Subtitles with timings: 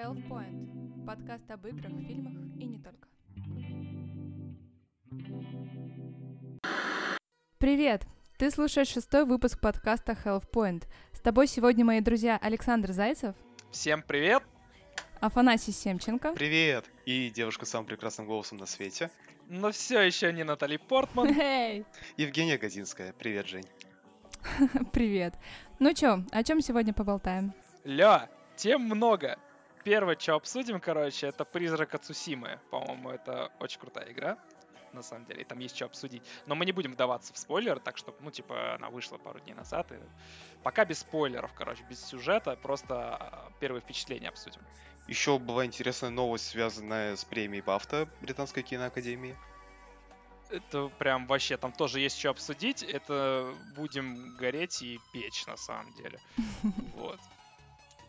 [0.00, 1.04] Health Point.
[1.04, 3.06] Подкаст об играх, фильмах и не только.
[7.58, 8.06] Привет!
[8.38, 10.84] Ты слушаешь шестой выпуск подкаста Health Point.
[11.12, 13.34] С тобой сегодня мои друзья Александр Зайцев.
[13.72, 14.42] Всем привет!
[15.20, 16.32] Афанасий Семченко.
[16.32, 16.86] Привет!
[17.04, 19.10] И девушка с самым прекрасным голосом на свете.
[19.48, 21.28] Но все еще не Натали Портман.
[21.38, 21.84] Эй!
[22.16, 23.12] Евгения Годинская.
[23.12, 23.66] Привет, Жень.
[24.94, 25.34] Привет.
[25.78, 27.52] Ну чё, о чем сегодня поболтаем?
[27.84, 29.36] Ля, тем много.
[29.84, 32.60] Первое, что обсудим, короче, это «Призрак Ацусимы».
[32.70, 34.38] По-моему, это очень крутая игра,
[34.92, 36.22] на самом деле, и там есть что обсудить.
[36.46, 39.54] Но мы не будем вдаваться в спойлер, так что, ну, типа, она вышла пару дней
[39.54, 39.96] назад, и
[40.62, 44.60] пока без спойлеров, короче, без сюжета, просто а, первые впечатления обсудим.
[45.08, 49.36] Еще была интересная новость, связанная с премией Бафта Британской киноакадемии.
[50.50, 52.82] Это прям вообще, там тоже есть что обсудить.
[52.82, 56.20] Это будем гореть и печь, на самом деле.
[56.94, 57.18] Вот.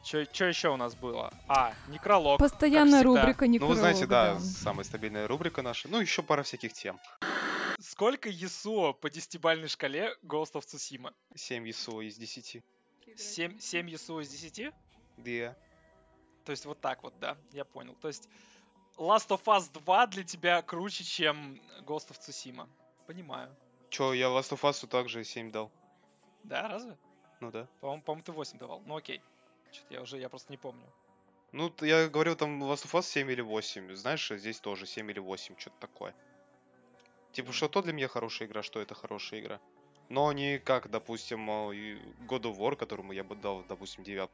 [0.04, 1.32] Что еще у нас было?
[1.48, 2.40] А, некролог.
[2.40, 3.76] Постоянная рубрика Ну, некролог.
[3.76, 5.88] вы знаете, да, самая стабильная рубрика наша.
[5.90, 7.00] Ну, еще пара всяких тем.
[7.80, 11.14] Сколько ЕСО по десятибальной шкале Ghost of Tsushima?
[11.36, 12.64] 7 ЕСО из 10.
[13.16, 14.74] 7, 7 ЕСО из 10?
[15.18, 15.56] Да.
[16.46, 17.96] То есть вот так вот, да, я понял.
[17.96, 18.28] То есть
[18.98, 22.68] Last of Us 2 для тебя круче, чем Ghost of Tsushima.
[23.08, 23.56] Понимаю.
[23.90, 25.72] Че, я Last of Us также 7 дал.
[26.44, 26.98] Да, разве?
[27.40, 27.68] Ну да.
[27.80, 28.82] По-моему, по ты 8 давал.
[28.86, 29.22] Ну окей.
[29.72, 30.86] Что-то я уже, я просто не помню.
[31.52, 33.96] Ну, я говорил там Last of Us 7 или 8.
[33.96, 36.16] Знаешь, здесь тоже 7 или 8, что-то такое.
[37.34, 39.60] Типа, что то для меня хорошая игра, что это хорошая игра.
[40.10, 41.96] Но не как, допустим, э, и
[42.28, 44.30] God of War, которому я бы дал, допустим, 9.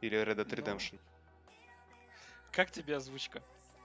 [0.00, 0.56] Или Red Dead Ну.
[0.56, 0.98] Redemption.
[2.52, 3.42] Как тебе озвучка?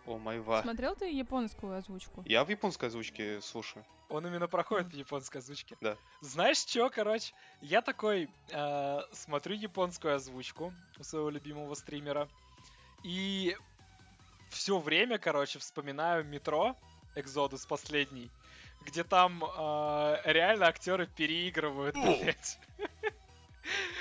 [0.10, 0.64] О май ва.
[0.64, 2.24] Смотрел ты японскую озвучку?
[2.26, 3.86] Я в японской озвучке слушаю.
[4.10, 5.78] Он именно проходит в японской озвучке.
[5.82, 5.96] Да.
[6.22, 7.32] Знаешь что, короче?
[7.62, 12.28] Я такой э, смотрю японскую озвучку у своего любимого стримера.
[13.04, 13.56] И
[14.50, 16.76] все время, короче, вспоминаю метро
[17.16, 18.32] Экзодус последний,
[18.88, 22.58] где там э, реально актеры переигрывают, блядь.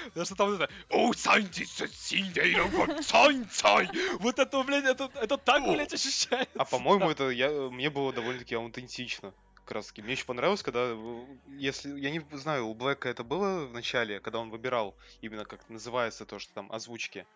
[0.07, 3.89] Потому что там это «О, Санти, Синдейро, вот Санцай!»
[4.21, 6.59] Вот это, блядь, это, это так, блядь, ощущается.
[6.59, 9.33] А по-моему, это я, мне было довольно-таки аутентично.
[9.55, 10.01] Как раз таки.
[10.01, 11.25] Мне еще понравилось, когда, э,
[11.59, 15.69] если, я не знаю, у Блэка это было в начале, когда он выбирал именно как
[15.69, 17.27] называется то, что там озвучки.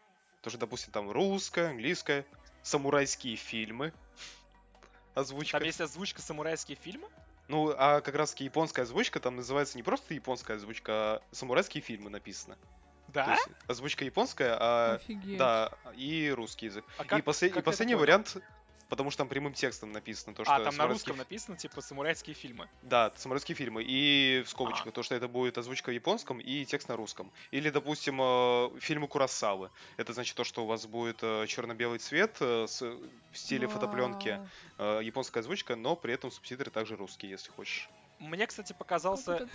[0.41, 2.25] То, что, допустим, там русская, английская,
[2.62, 3.93] самурайские фильмы.
[5.15, 5.59] Озвучка.
[5.59, 7.06] Там есть озвучка самурайские фильмы?
[7.53, 11.83] Ну, а как раз таки японская озвучка там называется не просто японская озвучка, а самурайские
[11.83, 12.57] фильмы написано.
[13.09, 13.33] То Да?
[13.35, 15.37] есть озвучка японская, а Офигеть.
[15.37, 16.83] да, и русский язык.
[16.97, 18.05] А и, как- после- как и последний понял?
[18.07, 18.39] вариант,
[18.92, 21.56] потому что там прямым текстом написано то, что А, там на самурайские русском фи- написано,
[21.56, 22.69] типа, самурайские фильмы.
[22.82, 23.82] Да, самурайские фильмы.
[23.82, 24.91] И в скобочках, А.
[24.91, 27.32] то, что это будет озвучка в японском и текст на русском.
[27.53, 29.70] Или, допустим, э, фильмы Курасавы.
[29.97, 34.98] Это значит то, что у вас будет черно-белый цвет э, с, в стиле фотопленки, Вау,
[34.98, 37.88] э, японская озвучка, но при этом субтитры также русские, если хочешь.
[38.19, 39.36] Мне, кстати, показался...
[39.36, 39.48] это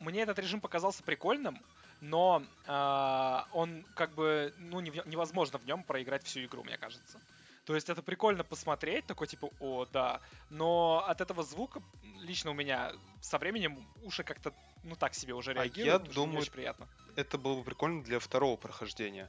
[0.00, 1.56] Мне этот режим показался прикольным,
[2.00, 4.52] но а, он как бы...
[4.58, 7.20] Ну, нев- невозможно в нем проиграть всю игру, мне кажется.
[7.64, 10.20] То есть это прикольно посмотреть, такой типа, о, да.
[10.50, 11.80] Но от этого звука
[12.20, 14.52] лично у меня со временем уши как-то,
[14.82, 16.02] ну, так себе уже А я реагируют.
[16.02, 16.88] уже не думаю, очень приятно.
[17.14, 19.28] Это было бы прикольно для второго прохождения.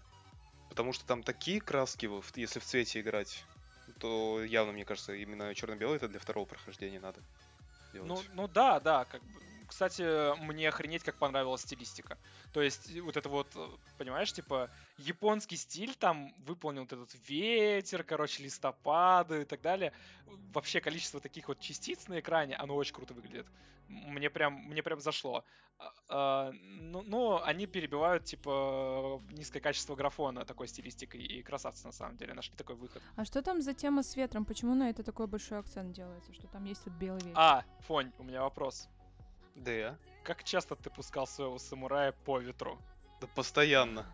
[0.70, 3.46] Потому что там такие краски, если в цвете играть,
[4.00, 7.20] то явно, мне кажется, именно черно-белый это для второго прохождения надо
[7.92, 8.08] делать.
[8.08, 9.42] Ну, ну да, да, как бы.
[9.74, 12.20] Кстати, мне охренеть, как понравилась стилистика.
[12.54, 13.68] То есть, вот это вот, э,
[13.98, 14.70] понимаешь, типа,
[15.00, 19.92] японский стиль там выполнил вот этот ветер, короче, листопады и так далее.
[20.54, 23.48] Вообще количество таких вот частиц на экране, оно очень круто выглядит.
[23.88, 25.44] Мне прям, мне прям зашло.
[25.80, 31.94] А, а, ну, ну, они перебивают, типа, низкое качество графона такой стилистикой, и красавцы, на
[31.94, 33.02] самом деле, нашли такой выход.
[33.16, 34.46] А что там за тема с ветром?
[34.46, 36.32] Почему на это такой большой акцент делается?
[36.32, 37.34] Что там есть вот белый ветер?
[37.36, 38.88] А, Фонь, у меня вопрос.
[39.56, 42.80] Да, Как часто ты пускал своего самурая по ветру?
[43.22, 44.06] да постоянно.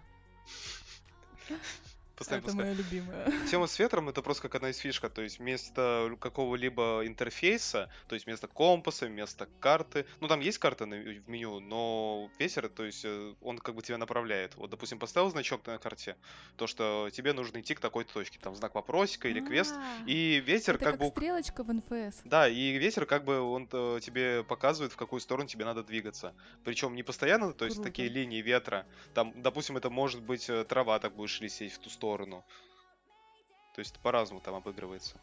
[2.20, 3.32] Постоянно это моя любимая.
[3.50, 8.16] Тема с ветром это просто как одна из фишка, то есть вместо какого-либо интерфейса, то
[8.16, 13.06] есть вместо компаса, вместо карты, ну там есть карта в меню, но ветер, то есть
[13.06, 14.56] э, он как бы тебя направляет.
[14.58, 16.18] Вот, допустим, поставил значок на карте,
[16.58, 20.42] то что тебе нужно идти к такой-то точке, там знак вопросика или квест, А, и
[20.42, 21.06] ветер как бы...
[21.08, 22.20] стрелочка в НФС.
[22.26, 26.34] Да, и ветер как бы он э, тебе показывает, в какую сторону тебе надо двигаться.
[26.66, 28.86] Причем не постоянно, то есть такие линии ветра.
[29.14, 32.09] Там, допустим, это может быть э, трава, так будешь лететь в ту сторону.
[32.18, 35.20] То есть по-разному там обыгрывается.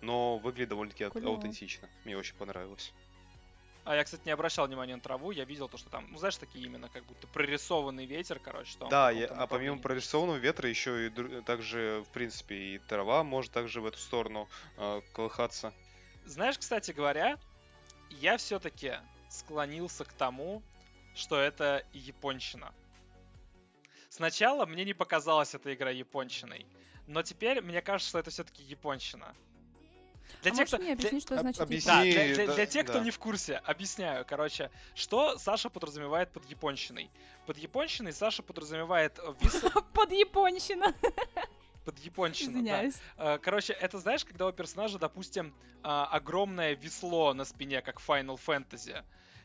[0.00, 1.88] Но выглядит довольно-таки аутентично.
[2.04, 2.92] Мне очень понравилось.
[3.84, 6.36] А я, кстати, не обращал внимания на траву, я видел то, что там, ну, знаешь,
[6.36, 8.72] такие именно как будто прорисованный ветер, короче.
[8.72, 13.50] Что Да, я- а помимо прорисованного ветра еще и также, в принципе, и трава может
[13.52, 15.72] также в эту сторону э, колыхаться.
[16.26, 17.38] Знаешь, кстати говоря,
[18.10, 18.98] я все-таки
[19.30, 20.62] склонился к тому,
[21.14, 22.74] что это японщина.
[24.18, 26.66] Сначала мне не показалась эта игра японщиной,
[27.06, 29.32] но теперь мне кажется, что это все-таки японщина.
[30.42, 31.86] Для а тех, кто- мне для- объяснить, что об- значит объясни.
[31.92, 33.04] Да, для, для- да, для тех, кто да.
[33.04, 34.24] не в курсе, объясняю.
[34.26, 37.10] Короче, что Саша подразумевает под японщиной?
[37.46, 39.32] Под японщиной Саша подразумевает э,
[39.94, 40.92] Под японщина.
[41.84, 42.54] под японщину.
[42.54, 42.58] да.
[42.58, 42.96] Извиняюсь.
[43.18, 45.54] Э, Короче, это знаешь, когда у персонажа, допустим,
[45.84, 49.04] а, огромное весло на спине, как в Final Fantasy.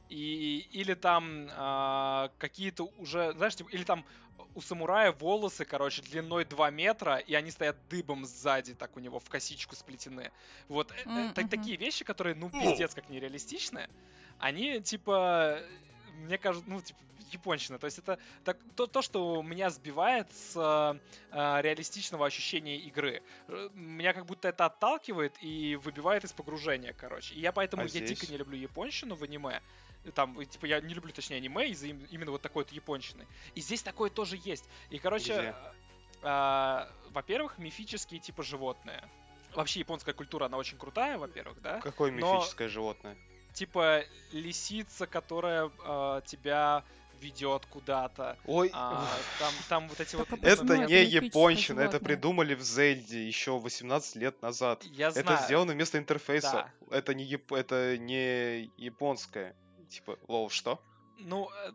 [0.10, 4.06] И, или там а, какие-то уже, знаешь, типа, или там
[4.56, 9.20] у самурая волосы, короче, длиной 2 метра, и они стоят дыбом сзади, так у него
[9.20, 10.32] в косичку сплетены.
[10.68, 11.50] Вот так- мгм.
[11.50, 13.90] такие вещи, которые, ну, пиздец, как нереалистичные,
[14.40, 15.60] они, типа,
[16.14, 17.00] мне кажется, ну, типа,
[17.32, 17.80] японщина.
[17.80, 21.00] То есть это так, то, то, что меня сбивает с э,
[21.32, 23.24] э, реалистичного ощущения игры.
[23.48, 27.34] Э, Меня как будто это отталкивает и выбивает из погружения, короче.
[27.34, 28.30] И я поэтому А я дико здесь?
[28.30, 29.62] не люблю японщину в аниме.
[30.16, 33.26] Там, типа, я не люблю, точнее, аниме из-за им- именно вот такой вот японщины.
[33.56, 34.66] И здесь такое тоже есть.
[34.90, 35.54] И, короче, э,
[36.24, 39.02] э, во-первых, мифические типа животные.
[39.56, 41.80] Вообще японская культура, она очень крутая, во-первых, да?
[41.80, 43.16] Какое Но- мифическое животное?
[43.54, 46.84] Типа лисица, которая э, тебя
[47.22, 48.36] ведет куда-то.
[48.46, 49.08] Ой, А,
[49.40, 50.28] там, там вот эти вот...
[50.34, 54.84] А это не японщина, это придумали в Зельде еще 18 лет назад.
[54.84, 55.26] Я знаю.
[55.28, 56.70] Это сделано вместо интерфейса.
[56.90, 56.98] Да.
[56.98, 59.56] Это не яп- это не японское.
[59.94, 60.81] Типа, лол, что?
[61.19, 61.72] Ну, э,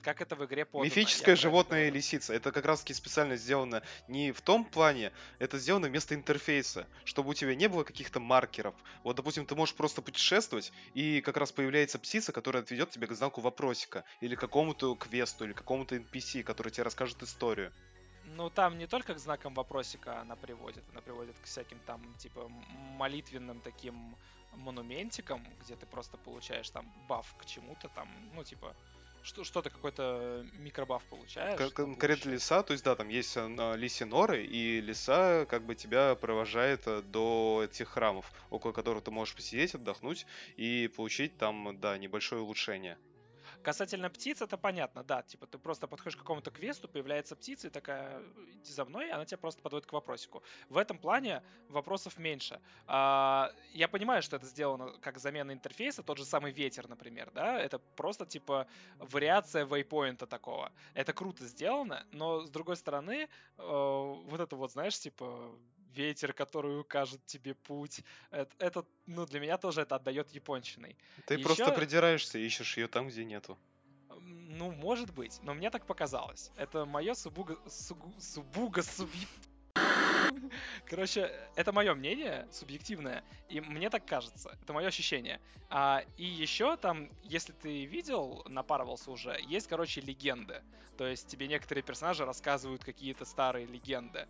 [0.00, 0.84] как это в игре подано?
[0.84, 1.96] я Мифическое это животное говорю.
[1.96, 2.32] лисица.
[2.32, 7.30] Это как раз таки специально сделано не в том плане, это сделано вместо интерфейса, чтобы
[7.30, 8.76] у тебя не было каких-то маркеров.
[9.02, 13.12] Вот, допустим, ты можешь просто путешествовать, и как раз появляется птица, которая отведет тебя к
[13.12, 17.72] знаку вопросика, или к какому-то квесту, или к какому-то NPC, который тебе расскажет историю.
[18.36, 22.48] Ну, там не только к знакам вопросика она приводит, она приводит к всяким там, типа,
[22.96, 24.16] молитвенным таким
[24.52, 28.74] монументикам, где ты просто получаешь там баф к чему-то там, ну, типа,
[29.22, 31.58] что, что-то какой-то микробаф получаешь.
[31.58, 32.24] Там Конкретно получаешь.
[32.24, 36.86] леса, то есть да, там есть э, лисьи норы, и леса как бы тебя провожает
[36.86, 42.42] э, до этих храмов, около которых ты можешь посидеть, отдохнуть и получить там, да, небольшое
[42.42, 42.96] улучшение.
[43.62, 45.22] Касательно птиц, это понятно, да.
[45.22, 48.22] Типа ты просто подходишь к какому-то квесту, появляется птица и такая,
[48.52, 50.42] иди за мной, и она тебя просто подводит к вопросику.
[50.68, 52.60] В этом плане вопросов меньше.
[52.86, 57.60] А, я понимаю, что это сделано как замена интерфейса, тот же самый ветер, например, да,
[57.60, 58.66] это просто типа
[58.98, 60.72] вариация вейпоинта такого.
[60.94, 63.28] Это круто сделано, но с другой стороны, э,
[63.58, 65.52] вот это вот, знаешь, типа
[65.94, 70.96] ветер, который укажет тебе путь, это, это, ну, для меня тоже это отдает японщиной.
[71.26, 73.58] Ты просто Ещё- придираешься, ищешь ее там, где нету.
[74.20, 76.50] Ну, может быть, но мне так показалось.
[76.56, 77.56] Это мое субуга...
[77.68, 78.12] Сугу...
[78.18, 79.12] Субуга субъ...
[80.86, 84.56] Короче, это мое мнение, субъективное, и мне так кажется.
[84.62, 85.40] Это мое ощущение.
[85.68, 90.62] А, и еще там, если ты видел, напарывался уже, есть, короче, легенды.
[90.96, 94.26] То есть тебе некоторые персонажи рассказывают какие-то старые легенды.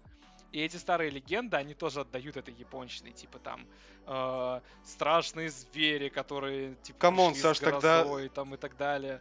[0.52, 3.66] И эти старые легенды, они тоже отдают этой японщиной, типа там
[4.06, 9.20] э, страшные звери, которые типа come on, Саш, тогда- грозой, там и так далее.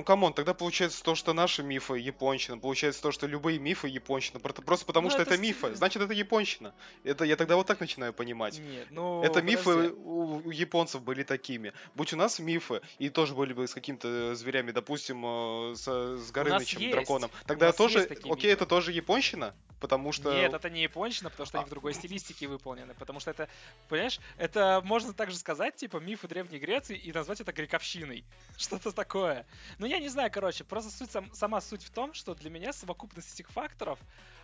[0.00, 3.86] Ну, come on, тогда получается то, что наши мифы японщина, получается то, что любые мифы
[3.86, 6.72] японщина, просто потому Ну, что это это мифы, значит это японщина.
[7.04, 8.58] Это я тогда вот так начинаю понимать.
[8.58, 11.74] Нет, ну Это мифы у, у японцев были такими.
[11.94, 16.30] Будь у нас мифы, и тоже были бы с какими-то зверями, допустим, э, с, с
[16.30, 16.92] Горынычем, есть.
[16.92, 18.48] драконом, тогда тоже, окей, мифы.
[18.48, 20.32] это тоже японщина, потому что...
[20.32, 21.66] Нет, это не японщина, потому что они А.
[21.66, 22.94] в другой стилистике выполнены.
[22.94, 23.50] Потому что это,
[23.90, 28.24] понимаешь, это можно также сказать, типа, мифы Древней Греции и назвать это грековщиной.
[28.56, 29.46] Что-то такое.
[29.78, 32.72] Ну, я не знаю, короче, просто суть, сам- сама суть в том, что для меня
[32.72, 33.98] совокупность этих факторов,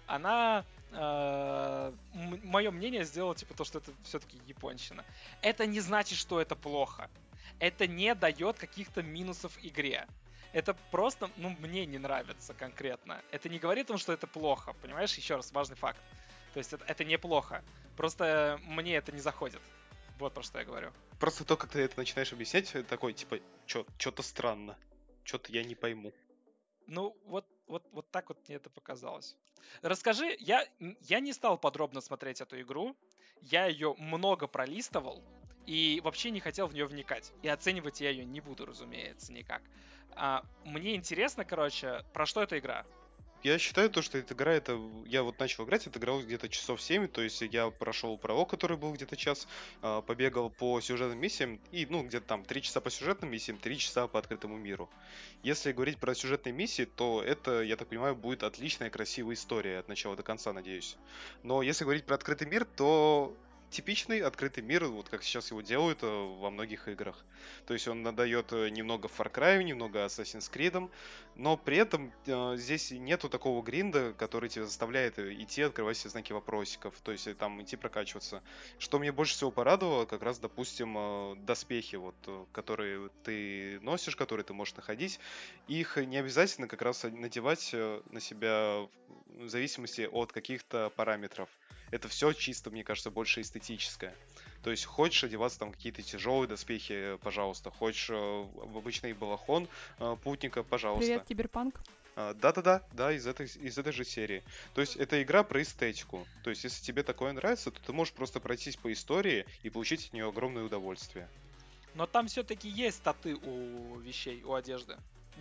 [0.07, 5.05] она, мое мнение сделала, типа, то, что это все-таки японщина.
[5.43, 7.09] Это не значит, что это плохо.
[7.61, 10.07] Это не дает каких-то минусов игре.
[10.53, 13.21] Это просто, ну, мне не нравится конкретно.
[13.31, 15.15] Это не говорит о том, что это плохо, понимаешь?
[15.15, 16.01] Еще раз, важный факт.
[16.55, 17.63] То есть это, это неплохо.
[17.97, 19.61] Просто мне это не заходит.
[20.19, 20.93] Вот про что я говорю.
[21.21, 24.77] Просто то, как ты это начинаешь объяснять, такой, типа, что-то странно.
[25.27, 26.13] Что-то я не пойму.
[26.87, 29.37] Ну, вот, вот, вот так вот мне это показалось.
[29.83, 30.65] Расскажи, я,
[31.01, 32.97] я не стал подробно смотреть эту игру.
[33.43, 35.25] Я ее много пролистывал
[35.67, 37.33] и вообще не хотел в нее вникать.
[37.43, 39.63] И оценивать я ее не буду, разумеется, никак.
[40.13, 42.87] А, мне интересно, короче, про что эта игра?
[43.43, 44.81] Я считаю то, что эта игра, это...
[45.07, 48.77] Я вот начал играть, это играл где-то часов 7, то есть я прошел пролог, который
[48.77, 49.47] был где-то час,
[49.83, 53.79] а, побегал по сюжетным миссиям, и, ну, где-то там 3 часа по сюжетным миссиям, 3
[53.79, 54.91] часа по открытому миру.
[55.43, 59.89] Если говорить про сюжетные миссии, то это, я так понимаю, будет отличная, красивая история от
[59.89, 60.97] начала до конца, надеюсь.
[61.43, 63.37] Но если говорить про открытый мир, то
[63.71, 67.25] типичный открытый мир, вот как сейчас его делают э, во многих играх.
[67.67, 70.91] То есть он надает э, немного Far Cry, немного Assassin's Creed,
[71.35, 76.09] но при этом э, здесь нету такого гринда, который тебя заставляет э, идти, открывать все
[76.09, 78.43] знаки вопросиков, то есть там идти прокачиваться.
[78.79, 82.15] Что мне больше всего порадовало, как раз, допустим, э, доспехи, вот,
[82.53, 85.21] которые ты носишь, которые ты можешь находить,
[85.69, 87.75] их не обязательно как раз надевать
[88.11, 88.89] на себя
[89.29, 91.49] в зависимости от каких-то параметров
[91.91, 94.15] это все чисто, мне кажется, больше эстетическое.
[94.63, 97.71] То есть хочешь одеваться там какие-то тяжелые доспехи, пожалуйста.
[97.71, 101.07] Хочешь э, в обычный балахон э, путника, пожалуйста.
[101.07, 101.81] Привет, Киберпанк.
[102.17, 104.43] А, да-да-да, да, из этой, из этой же серии.
[104.75, 106.27] То есть это игра про эстетику.
[106.43, 110.09] То есть если тебе такое нравится, то ты можешь просто пройтись по истории и получить
[110.09, 111.29] от нее огромное удовольствие.
[111.95, 114.97] Но там все-таки есть статы у вещей, у одежды.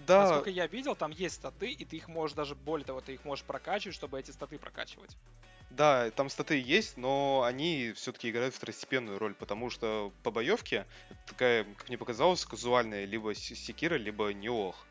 [0.08, 0.24] Да.
[0.24, 3.26] Насколько я видел, там есть статы, и ты их можешь даже, более того, ты их
[3.26, 5.18] можешь прокачивать, чтобы эти статы прокачивать.
[5.72, 10.86] Да, там статы есть, но они все-таки играют второстепенную роль, потому что по боевке
[11.28, 14.86] такая, как мне показалось, казуальная либо секира, либо неох.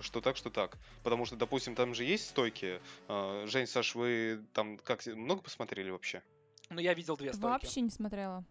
[0.00, 0.76] Что так, что так.
[1.04, 2.80] Потому что, допустим, там же есть стойки.
[3.08, 6.22] А, Жень, Саш, вы там как много посмотрели вообще?
[6.70, 7.44] Ну, я видел две стойки.
[7.44, 8.44] Вообще не смотрела.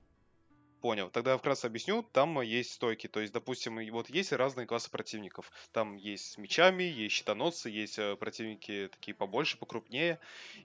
[0.81, 1.09] Понял.
[1.09, 2.03] Тогда я вкратце объясню.
[2.03, 3.07] Там есть стойки.
[3.07, 5.51] То есть, допустим, вот есть разные классы противников.
[5.71, 10.19] Там есть с мечами, есть щитоносцы, есть э, противники такие побольше, покрупнее.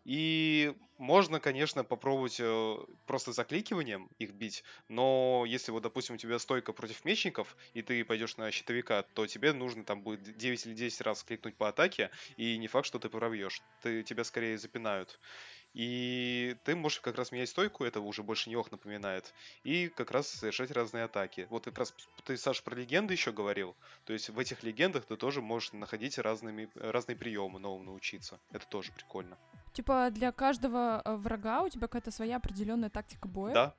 [0.04, 2.76] И можно, конечно, попробовать э,
[3.06, 8.04] просто закликиванием их бить, но если вот, допустим, у тебя стойка против мечников, и ты
[8.04, 12.10] пойдешь на щитовика, то тебе нужно там будет 9 или 10 раз кликнуть по атаке,
[12.36, 13.62] и не факт, что ты пробьешь.
[13.82, 15.18] Ты, тебя скорее запинают.
[15.72, 20.10] И ты можешь как раз менять стойку, это уже больше не ох напоминает, и как
[20.10, 21.46] раз совершать разные атаки.
[21.50, 23.76] Вот как раз ты, Саш, про легенды еще говорил.
[24.04, 28.40] То есть в этих легендах ты тоже можешь находить разными, разные приемы новым научиться.
[28.50, 29.38] Это тоже прикольно.
[29.72, 33.54] Типа для каждого э, врага у тебя какая-то своя определенная тактика боя?
[33.54, 33.74] Да.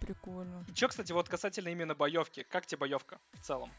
[0.00, 0.64] Прикольно.
[0.68, 3.70] И что, кстати, вот касательно именно боевки, как тебе боевка в целом?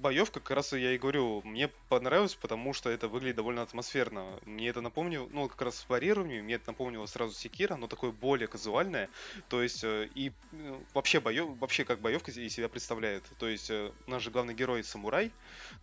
[0.00, 4.38] Боевка, как раз я и говорю, мне понравилось, потому что это выглядит довольно атмосферно.
[4.44, 8.10] Мне это напомнило, ну, как раз с парированием, мне это напомнило сразу Секира, но такое
[8.10, 9.08] более казуальное.
[9.48, 13.24] То есть, э, и ну, вообще, боев, вообще как боевка из себя представляет.
[13.38, 15.32] То есть, э, наш же главный герой самурай,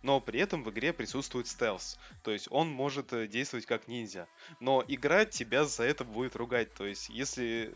[0.02, 1.98] но при этом в игре присутствует стелс.
[2.22, 4.28] То есть, он может э, действовать как ниндзя.
[4.60, 6.72] Но играть тебя за это будет ругать.
[6.74, 7.74] То есть, если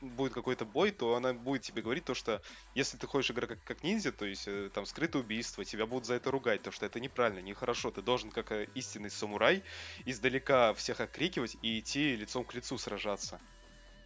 [0.00, 2.42] будет какой-то бой, то она будет тебе говорить то, что
[2.74, 6.06] если ты хочешь играть как, как ниндзя, то есть, там, скрытое убийство, убийство, тебя будут
[6.06, 7.90] за это ругать, потому что это неправильно, нехорошо.
[7.90, 9.62] Ты должен, как э, истинный самурай,
[10.06, 13.40] издалека всех окрикивать и идти лицом к лицу сражаться.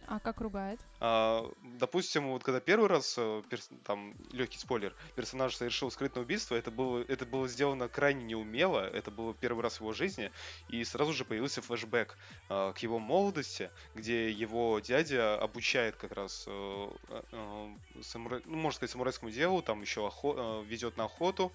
[0.07, 0.79] А как ругает?
[0.99, 6.55] А, допустим, вот когда первый раз, э, перс, там, легкий спойлер, персонаж совершил скрытное убийство,
[6.55, 10.31] это было, это было сделано крайне неумело, это было первый раз в его жизни,
[10.69, 12.17] и сразу же появился флешбэк
[12.49, 16.93] а, к его молодости, где его дядя обучает как раз, а,
[17.31, 18.41] а, самура...
[18.45, 20.35] ну, можно сказать, самурайскому делу, там еще охо...
[20.37, 21.51] а, ведет на охоту,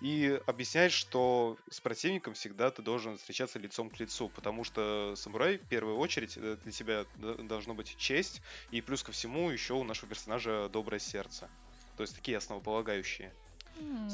[0.00, 5.58] и объясняет, что с противником всегда ты должен встречаться лицом к лицу, потому что самурай,
[5.58, 8.40] в первую очередь, для тебя должно быть честь,
[8.70, 11.48] и плюс ко всему еще у нашего персонажа доброе сердце.
[11.96, 13.32] То есть такие основополагающие.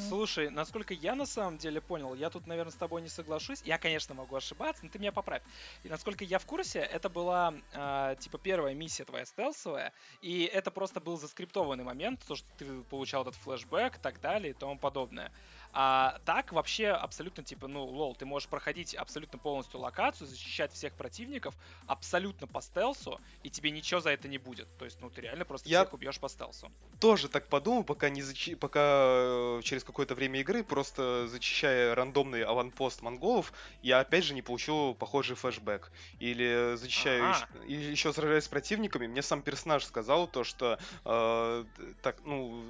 [0.09, 3.63] Слушай, насколько я на самом деле понял, я тут, наверное, с тобой не соглашусь.
[3.65, 5.43] Я, конечно, могу ошибаться, но ты меня поправь.
[5.83, 10.71] И насколько я в курсе, это была э, типа первая миссия твоя стелсовая, и это
[10.71, 14.79] просто был заскриптованный момент, то, что ты получал этот флешбэк и так далее и тому
[14.79, 15.33] подобное.
[15.73, 20.95] А так вообще абсолютно типа, ну, лол, ты можешь проходить абсолютно полностью локацию, защищать всех
[20.95, 21.55] противников
[21.87, 24.69] абсолютно по стелсу, и тебе ничего за это не будет.
[24.79, 26.71] То есть, ну, ты реально просто Я всех убьешь по стелсу.
[27.01, 28.55] Тоже так подумал, пока не защи...
[28.55, 34.43] пока э, через какое-то время игры, просто зачищая рандомный аванпост монголов, я опять же не
[34.43, 35.91] получил похожий флешбэк.
[36.21, 37.49] Или зачищаю, ага.
[37.67, 37.91] еще...
[37.91, 41.65] еще сражаясь с противниками, мне сам персонаж сказал то, что э,
[42.03, 42.65] так, ну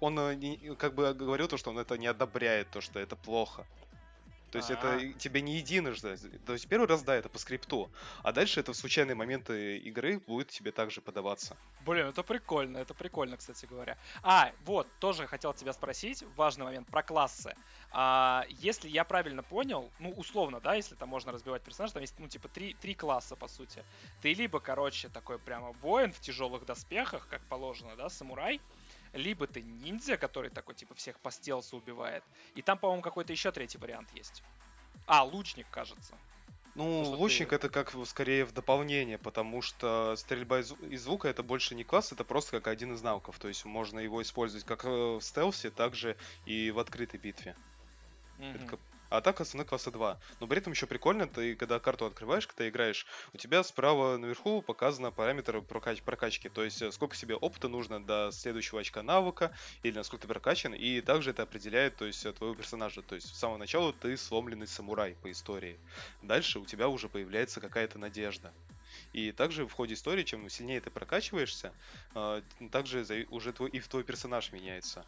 [0.00, 3.66] он э, как бы говорил то, что он это не одобряет, то, что это плохо.
[4.50, 4.96] То есть А-а-а.
[4.96, 6.16] это тебе не единожды.
[6.46, 7.90] То есть первый раз, да, это по скрипту.
[8.22, 11.56] А дальше это в случайные моменты игры будет тебе также подаваться.
[11.84, 13.98] Блин, это прикольно, это прикольно, кстати говоря.
[14.22, 17.54] А, вот, тоже хотел тебя спросить, важный момент, про классы.
[17.90, 22.14] А, если я правильно понял, ну, условно, да, если там можно разбивать персонажа, там есть,
[22.18, 23.84] ну, типа, три, три класса, по сути.
[24.22, 28.60] Ты либо, короче, такой прямо воин в тяжелых доспехах, как положено, да, самурай,
[29.16, 32.22] либо ты ниндзя, который такой, типа, всех по стелсу убивает.
[32.54, 34.42] И там, по-моему, какой-то еще третий вариант есть.
[35.06, 36.14] А, лучник, кажется.
[36.74, 41.28] Ну, что лучник ты- это как скорее в дополнение, потому что стрельба из, из звука
[41.28, 43.38] это больше не класс, это просто как один из навыков.
[43.38, 47.56] То есть можно его использовать как э, в стелсе, так же и в открытой битве.
[48.38, 48.68] Это Мгм.
[48.68, 50.18] как- А так основной класса 2.
[50.40, 54.62] Но при этом еще прикольно, ты когда карту открываешь, когда играешь, у тебя справа наверху
[54.62, 56.48] показано параметр прокач- прокачки.
[56.48, 60.74] То есть э, сколько себе опыта нужно до следующего очка навыка, или насколько ты прокачан,
[60.74, 63.02] и также это определяет то есть, э, твоего персонажа.
[63.02, 65.78] То есть с самого начала ты сломленный самурай по истории.
[66.22, 68.52] Дальше у тебя уже появляется какая-то надежда.
[69.12, 71.72] И также в ходе истории, чем сильнее ты прокачиваешься,
[72.14, 75.04] э, также уже твой, и твой персонаж меняется.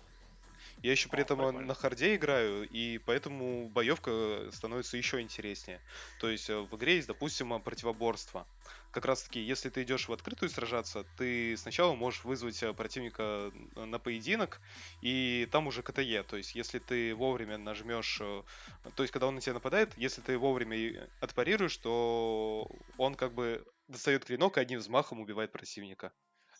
[0.82, 1.66] Я еще при О, этом э, прикольно.
[1.66, 5.82] на харде играю, и поэтому боевка становится еще интереснее.
[6.18, 8.48] То есть э, в игре есть, допустим, э, противоборство.
[8.92, 13.52] Как раз таки, если ты идешь в открытую сражаться, ты сначала можешь вызвать э, противника
[13.74, 14.60] на поединок,
[15.00, 16.22] и там уже КТЕ.
[16.22, 20.38] То есть, если ты вовремя нажмешь, то есть, когда он на тебя нападает, если ты
[20.38, 26.12] вовремя отпарируешь, то он как бы достает клинок и одним взмахом убивает противника.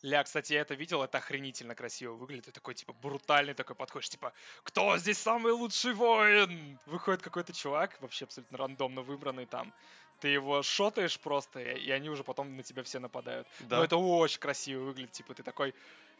[0.02, 2.46] Ля, кстати, я это видел, это охренительно красиво выглядит.
[2.46, 6.78] Ты такой, типа, брутальный такой подходишь, типа, кто здесь самый лучший воин?
[6.86, 9.72] Выходит какой-то чувак, вообще абсолютно рандомно выбранный там.
[10.20, 13.48] Ты его шотаешь просто, и они уже потом на тебя все нападают.
[13.60, 13.78] Да.
[13.78, 15.74] Но это очень красиво выглядит, типа, ты такой...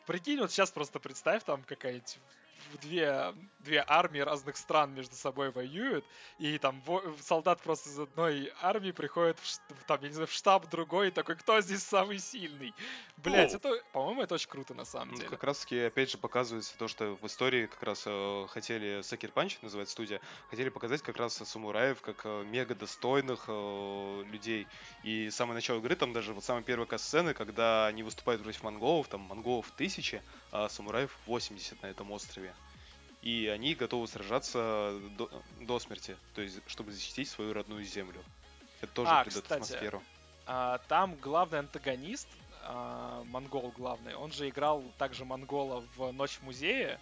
[0.06, 2.18] Прикинь, вот сейчас просто представь, там какая-нибудь
[2.82, 6.04] две, две армии разных стран между собой воюют,
[6.38, 10.32] и там во- солдат просто из одной армии приходит в, там, я не знаю, в
[10.32, 12.74] штаб другой, и такой, кто здесь самый сильный?
[13.16, 13.58] Блять, Ну.
[13.58, 15.28] это, по-моему, это очень круто на самом Ну, деле.
[15.28, 19.32] Как раз таки, опять же, показывается то, что в истории как раз э, хотели Сакер
[19.32, 24.66] Панч, называется студия, хотели показать как раз самураев как э, мега достойных э, людей.
[25.02, 29.08] И самое начало игры, там даже вот самая первая касцены, когда они выступают против монголов,
[29.08, 30.22] там монголов тысячи,
[30.52, 32.47] а самураев 80 на этом острове.
[33.22, 38.22] И они готовы сражаться до, до смерти, то есть, чтобы защитить свою родную землю.
[38.80, 40.02] Это тоже А, придает кстати, атмосферу.
[40.46, 42.28] А, там главный антагонист,
[42.62, 47.00] а, монгол главный, он же играл также монгола в Ночь в музее,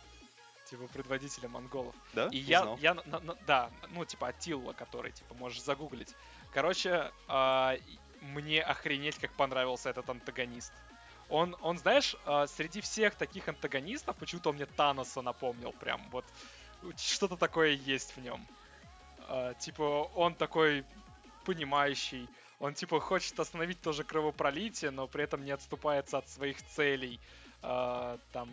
[0.70, 1.94] типа предводителя монголов.
[2.14, 2.28] Да?
[2.28, 2.78] И Не я, знал.
[2.78, 6.14] я, на- на- да, ну типа Аттилла, который, типа, можешь загуглить.
[6.52, 7.76] Короче, а,
[8.22, 10.72] мне охренеть, как понравился этот антагонист.
[11.28, 16.24] Он, он, знаешь, а, среди всех таких антагонистов, почему-то он мне Таноса напомнил прям, вот
[16.96, 18.46] что-то такое есть в нем.
[19.28, 20.84] А, типа, он такой
[21.44, 27.20] понимающий, он типа хочет остановить тоже кровопролитие, но при этом не отступается от своих целей.
[27.62, 28.50] А, там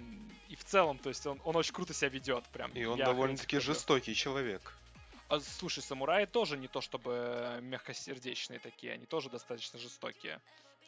[0.50, 2.72] и в целом, то есть он, он очень круто себя ведет, прям.
[2.72, 4.78] И он довольно-таки жестокий человек.
[5.30, 10.40] А, слушай, самураи тоже не то чтобы мягкосердечные такие, они тоже достаточно жестокие.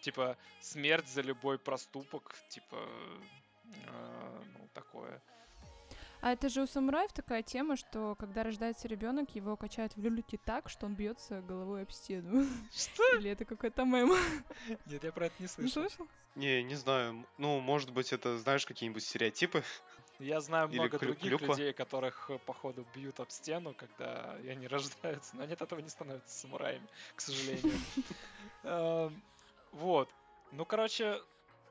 [0.05, 2.77] Типа смерть за любой проступок, типа
[3.87, 5.19] э, ну такое.
[6.21, 10.37] А это же у самураев такая тема, что когда рождается ребенок, его качают в люлюке
[10.37, 12.45] так, что он бьется головой об стену.
[12.71, 13.17] Что?
[13.17, 14.11] Или это какой-то мем?
[14.85, 15.81] Нет, я про это не Не слышал.
[15.89, 16.07] слышал?
[16.35, 17.25] Не, не знаю.
[17.39, 19.63] Ну, может быть, это, знаешь, какие-нибудь стереотипы.
[20.19, 21.53] Я знаю Или много клю- других клюква.
[21.53, 25.89] людей, которых, э, походу, бьют об стену, когда они рождаются, но они от этого не
[25.89, 27.73] становятся самураями, к сожалению.
[29.75, 30.15] Вот.
[30.51, 31.21] Ну, короче,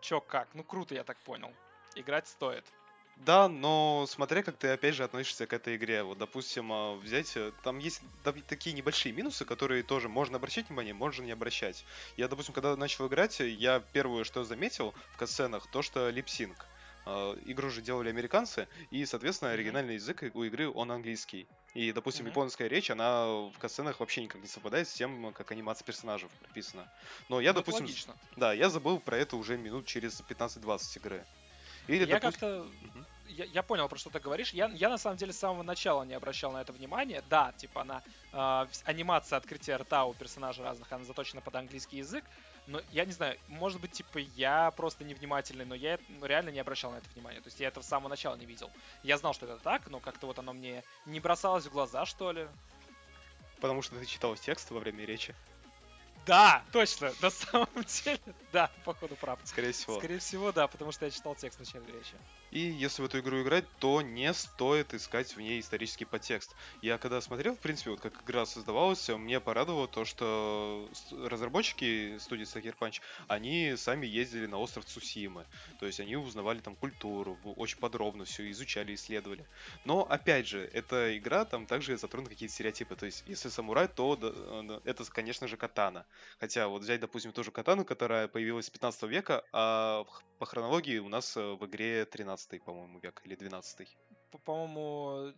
[0.01, 0.55] чё как?
[0.55, 1.57] Ну, круто, я так понял.
[1.95, 2.75] Играть стоит.
[3.17, 6.03] Да, но смотря как ты опять же относишься к этой игре.
[6.03, 8.03] Вот, допустим, а, взять, э, там есть
[8.49, 11.85] такие небольшие минусы, которые тоже можно обращать внимание, можно не обращать.
[12.17, 16.73] Я, допустим, когда начал играть, я первое, что заметил в катсценах, то, что липсинг.
[17.07, 21.47] А, Игру же делали американцы, и, соответственно, оригинальный язык у игры, он английский.
[21.75, 22.31] И, допустим, Мгм.
[22.31, 26.89] японская речь, она в катсценах вообще никак не совпадает с тем, как анимация персонажей прописана.
[27.29, 28.17] Но я, Ну, допустим, логично.
[28.37, 31.27] да, я забыл про это уже минут через 15-20 игры.
[31.89, 32.65] Или, Я допустим, как-то...
[32.87, 33.07] Мгм.
[33.27, 34.53] Я, я понял, про что ты говоришь.
[34.53, 37.23] Я, я на самом деле с самого начала не обращал на это внимания.
[37.29, 38.03] Да, типа она...
[38.33, 42.25] э, анимация открытия рта у персонажей разных, она заточена под английский язык.
[42.67, 46.61] Но я не знаю, может быть, типа, я просто невнимательный, но я ну, реально не
[46.61, 47.41] обращал на это внимания.
[47.41, 48.71] То есть я этого с самого начала не видел.
[49.03, 52.33] Я знал, что это так, но как-то вот оно мне не бросалось в глаза, что
[52.33, 52.49] ли.
[53.61, 55.35] Потому что ты читал текст во время речи,
[56.27, 57.69] Да, точно, на самом
[58.05, 58.21] деле,
[58.53, 59.39] да, походу прав.
[59.45, 59.99] скорее всего.
[59.99, 62.15] Скорее всего, да, потому что я читал текст в начале речи.
[62.55, 66.55] И если в эту игру играть, то не стоит искать в ней исторический подтекст.
[66.83, 72.45] Я когда смотрел, в принципе, вот как игра создавалась, мне порадовало то, что разработчики студии
[72.45, 75.47] Sucker Punch, они сами ездили на остров Цусимы.
[75.81, 79.45] То есть они узнавали там культуру, очень подробно все изучали, исследовали.
[79.85, 82.95] Но, опять же, эта игра, там также затронут какие-то стереотипы.
[82.95, 86.07] То есть, если самурай, то да, это, конечно же, катана.
[86.39, 90.07] Хотя вот взять, допустим, тоже катану, которая появилась с 15 века, а
[90.39, 93.97] по хронологии у нас э, в игре 13 по-моему, век или 12
[94.31, 95.33] По- По-моему,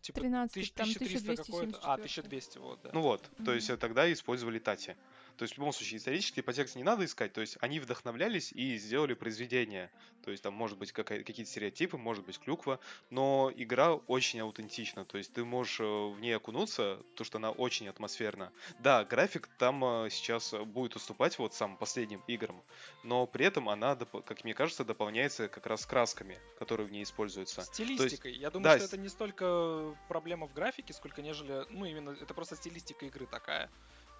[0.00, 1.78] типа 13, тысяч- там 1200 какой-то.
[1.82, 2.22] А, 1274.
[2.22, 2.90] 1200, вот, да.
[2.92, 4.96] Ну вот, то есть э, тогда использовали Тати.
[5.36, 8.52] То есть в любом случае исторически по тексту не надо искать, то есть они вдохновлялись
[8.52, 9.90] и сделали произведение.
[10.24, 12.78] То есть там может быть какие-то стереотипы, может быть клюква,
[13.10, 17.50] но игра очень аутентична, то есть ты можешь э, в ней окунуться, то что она
[17.50, 18.52] очень атмосферна.
[18.78, 22.62] Да, график там э, сейчас будет уступать вот самым последним играм,
[23.02, 27.62] но при этом она, как мне кажется, дополняется как раз красками, которые в ней используются.
[27.62, 28.34] Стилистикой.
[28.34, 32.32] Я думаю, да, что это не столько проблема в графике, сколько нежели, ну, именно, это
[32.34, 33.70] просто стилистика игры такая.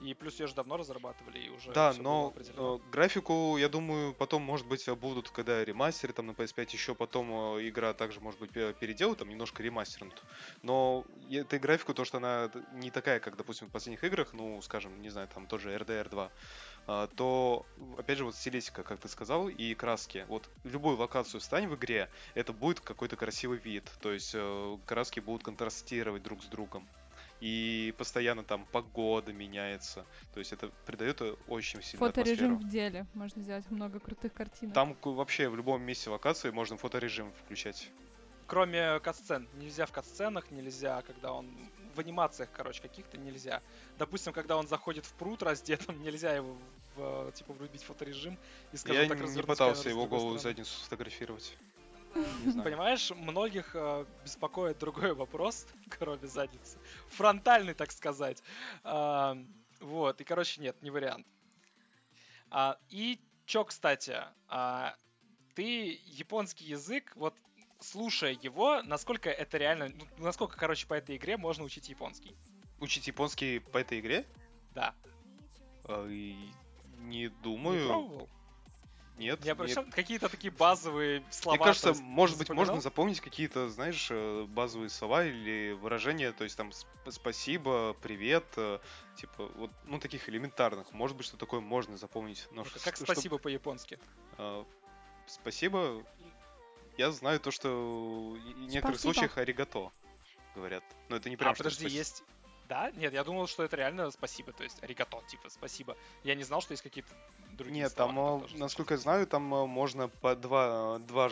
[0.03, 4.43] И плюс ее же давно разрабатывали, и уже Да, но э, графику, я думаю, потом,
[4.43, 8.41] может быть, э, будут, когда ремастеры там на PS5 еще потом э, игра также, может
[8.41, 10.25] быть, пе- переделают, там немножко ремастернут.
[10.63, 15.01] Но этой графику, то, что она не такая, как, допустим, в последних играх, ну, скажем,
[15.01, 16.33] не знаю, там тоже RDR 2,
[16.87, 20.25] а, то, опять же, вот стилистика, как ты сказал, и краски.
[20.29, 23.91] Вот любую локацию встань в игре, это будет какой-то красивый вид.
[24.01, 24.35] То есть
[24.85, 26.91] краски будут контрастировать друг с другом.
[27.43, 30.07] И постоянно там погода меняется.
[30.33, 32.69] То есть это придает очень сильную Фоторежим атмосферу.
[32.69, 33.07] в деле.
[33.15, 34.73] Можно сделать много крутых картинок.
[34.77, 37.91] Там вообще в любом месте локации можно фоторежим включать.
[38.47, 39.49] Кроме катсцен.
[39.55, 41.53] Нельзя в катсценах, нельзя, когда он...
[41.97, 43.61] В анимациях, короче, каких-то нельзя.
[43.99, 46.57] Допустим, когда он заходит в пруд раздетым, нельзя его
[46.95, 48.39] в, типа врубить фоторежим
[48.73, 51.57] и, скажем Я так, не пытался его голую задницу сфотографировать.
[52.15, 52.63] Не.
[52.63, 55.67] Понимаешь, многих э, беспокоит другой вопрос,
[55.99, 56.79] кроме задницы.
[57.09, 58.43] Фронтальный, так сказать.
[58.85, 59.37] А,
[59.81, 61.27] вот, и, короче, нет, не вариант.
[62.51, 64.17] А, и чё, кстати,
[64.49, 64.95] а,
[65.55, 67.35] ты японский язык, вот
[67.81, 72.37] слушая его, насколько это реально, ну, насколько, короче, по этой игре можно учить японский?
[72.79, 74.27] Учить японский по этой игре?
[74.75, 74.95] Да.
[76.09, 76.51] И
[76.99, 77.89] Не Не думаю.
[77.89, 78.29] пробовал?
[79.23, 79.45] Нет.
[79.45, 79.59] Я нет.
[79.59, 81.57] причем какие-то такие базовые слова.
[81.57, 86.57] Мне кажется, может быть, можно запомнить какие-то, знаешь, э, базовые слова или выражения, то есть
[86.57, 88.79] там сп- спасибо, привет, э,
[89.17, 90.93] типа вот, ну таких элементарных.
[90.93, 92.47] Может быть, что такое можно запомнить.
[92.51, 93.99] Но Ну-ка, ш- Как чтоб- спасибо по-японски?
[94.39, 94.65] э,
[95.27, 96.05] спасибо.
[96.99, 99.15] Я знаю то, что в некоторых Спасибо.
[99.15, 99.91] случаях аригато
[100.55, 100.85] говорят.
[101.09, 102.23] Но это не прям а, что подожди, спаси- есть...
[102.73, 102.91] Да?
[102.93, 105.95] Нет, я думал, что это реально спасибо, то есть аригато, типа спасибо.
[106.25, 107.11] Я не знал, что есть какие-то
[107.51, 111.31] другие Нет, слова, там, э, насколько я знаю, там э, можно по два, э, два,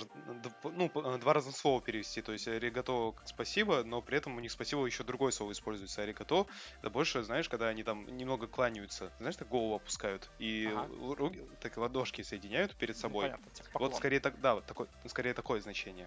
[0.64, 2.20] ну, два разных слова перевести.
[2.20, 6.02] То есть аригато как спасибо, но при этом у них спасибо еще другое слово используется.
[6.02, 6.46] Аригато
[6.80, 9.10] это больше, знаешь, когда они там немного кланяются.
[9.18, 11.14] Знаешь, так голову опускают и Ага.
[11.16, 13.24] руки, так ладошки соединяют перед Ну, собой.
[13.24, 13.88] понятно, типа поклон.
[13.90, 16.06] вот скорее так, да, вот такой, скорее такое значение,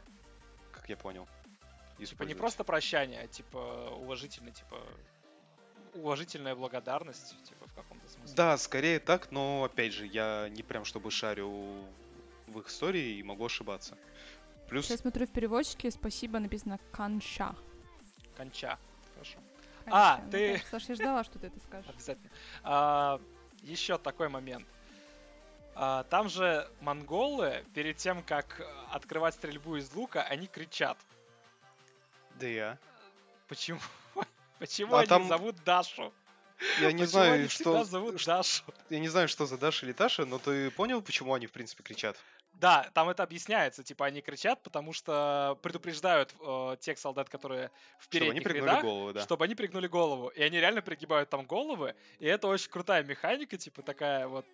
[0.72, 1.28] как я понял.
[1.98, 4.78] Типа не просто прощание, а типа уважительный, типа
[5.96, 8.36] уважительная благодарность, типа в каком-то смысле.
[8.36, 11.86] Да, скорее так, но опять же, я не прям чтобы шарю
[12.48, 13.98] в их истории и могу ошибаться.
[14.70, 17.56] Плюс Сейчас смотрю в переводчике, спасибо, написано канша.
[18.38, 18.78] Конча.
[19.14, 19.38] Хорошо.
[19.86, 19.98] Канша.
[19.98, 21.90] А, Ну ты- так, Саша, я ждала, что ты это скажешь.
[21.90, 22.30] Обязательно.
[23.62, 24.66] еще такой момент.
[25.76, 30.98] А, там же монголы, перед тем, как открывать стрельбу из лука, они кричат.
[32.40, 32.78] Да я.
[33.48, 33.80] Почему?
[34.64, 36.14] Почему А они там- зовут Дашу?
[36.80, 38.64] Я не Почему знаю, они что, зовут Дашу?
[38.90, 41.84] я не знаю, что за Даша или Таша, но ты понял, почему они в принципе
[41.84, 42.16] кричат?
[42.54, 48.04] Да, там это объясняется, типа они кричат, потому что предупреждают э, тех солдат, которые в
[48.06, 49.22] Чтобы они передних пригнули рядах, голову, да.
[49.24, 50.30] чтобы они пригнули голову.
[50.30, 54.46] И они реально пригибают там головы, и это очень крутая механика, типа такая вот,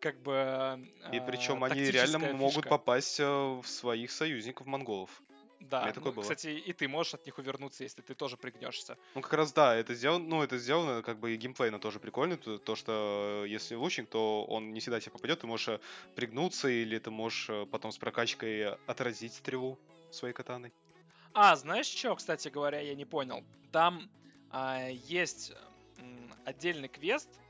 [0.00, 0.88] как бы...
[1.12, 2.68] И э, причем они реально тактическая могут фишка.
[2.68, 5.22] попасть э, в своих союзников монголов.
[5.62, 6.24] Да, меня такое ну, было.
[6.24, 8.98] кстати, и ты можешь от них увернуться, если ты тоже пригнешься.
[9.14, 12.36] Ну, как раз да, это сделано, ну, это сделано, как бы и геймплейно тоже прикольно,
[12.38, 15.80] то, то, что э, если лучник, то он не всегда тебе попадет, ты можешь э,
[16.14, 19.78] пригнуться, или ты можешь э, потом с прокачкой отразить стрелу
[20.10, 20.72] своей катаной.
[21.34, 23.44] А, знаешь что, кстати говоря, я не понял.
[23.70, 24.10] Там
[24.50, 25.52] а, есть
[25.98, 27.40] м, отдельный квест,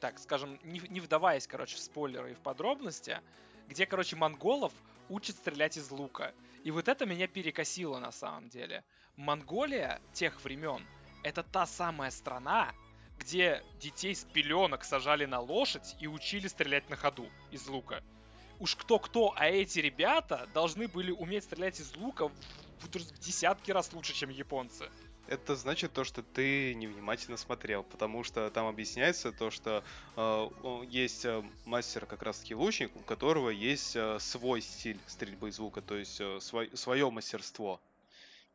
[0.00, 3.20] так, скажем, не, не вдаваясь, короче, в спойлеры и в подробности,
[3.68, 4.72] где, короче, монголов
[5.08, 6.34] учат стрелять из лука.
[6.64, 8.84] И вот это меня перекосило на самом деле.
[9.16, 10.86] Монголия тех времен—
[11.22, 12.72] это та самая страна,
[13.18, 18.02] где детей с пеленок сажали на лошадь и учили стрелять на ходу из лука.
[18.58, 22.32] Уж кто-кто, а эти ребята должны были уметь стрелять из лука в,
[22.80, 24.88] в десятки раз лучше, чем японцы.
[25.26, 29.84] Это значит то, что ты невнимательно смотрел, потому что там объясняется то, что
[30.16, 30.46] э,
[30.88, 35.80] есть э, мастер как раз-таки лучник, у которого есть э, свой стиль стрельбы из лука,
[35.80, 37.80] то есть свое мастерство.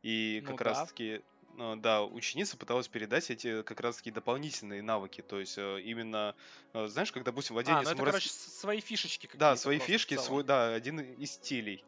[0.03, 0.63] И Ну как да.
[0.65, 1.21] раз-таки,
[1.57, 6.35] э, да, ученица пыталась передать эти как раз-таки дополнительные навыки, то есть э, именно,
[6.73, 9.83] э, знаешь, как, допустим, А, владение ну это, самурайским- короче, свои фишечки Да, свои в
[9.83, 11.83] фишки, свой, да, один из стилей.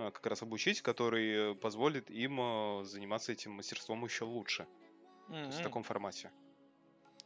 [0.00, 4.66] Э, как раз обучить, который э, позволит им э, заниматься этим мастерством еще лучше.
[5.28, 5.64] То есть в Мгм.
[5.64, 6.30] таком формате.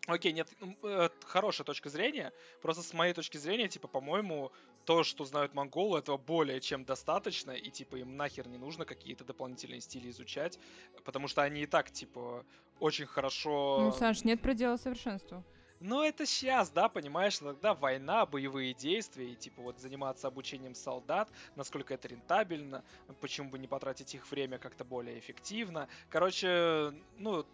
[0.07, 2.33] Окей, нет, м, э, хорошая точка зрения.
[2.61, 4.53] Просто с моей точки зрения, типа, по-моему,
[4.85, 9.25] то, что знают монголы, этого более чем достаточно, и, типа, им нахер не нужно какие-то
[9.25, 10.59] дополнительные стили изучать,
[11.05, 12.45] потому что они и так, типа,
[12.81, 13.79] очень хорошо...
[13.81, 15.43] Ну, Саш, нет предела совершенству.
[15.87, 21.31] Ну, это сейчас, да, понимаешь, тогда война, боевые действия, и, типа, вот заниматься обучением солдат,
[21.57, 22.83] насколько это рентабельно,
[23.21, 25.89] почему бы не потратить их время как-то более эффективно.
[26.09, 27.45] Короче, ну,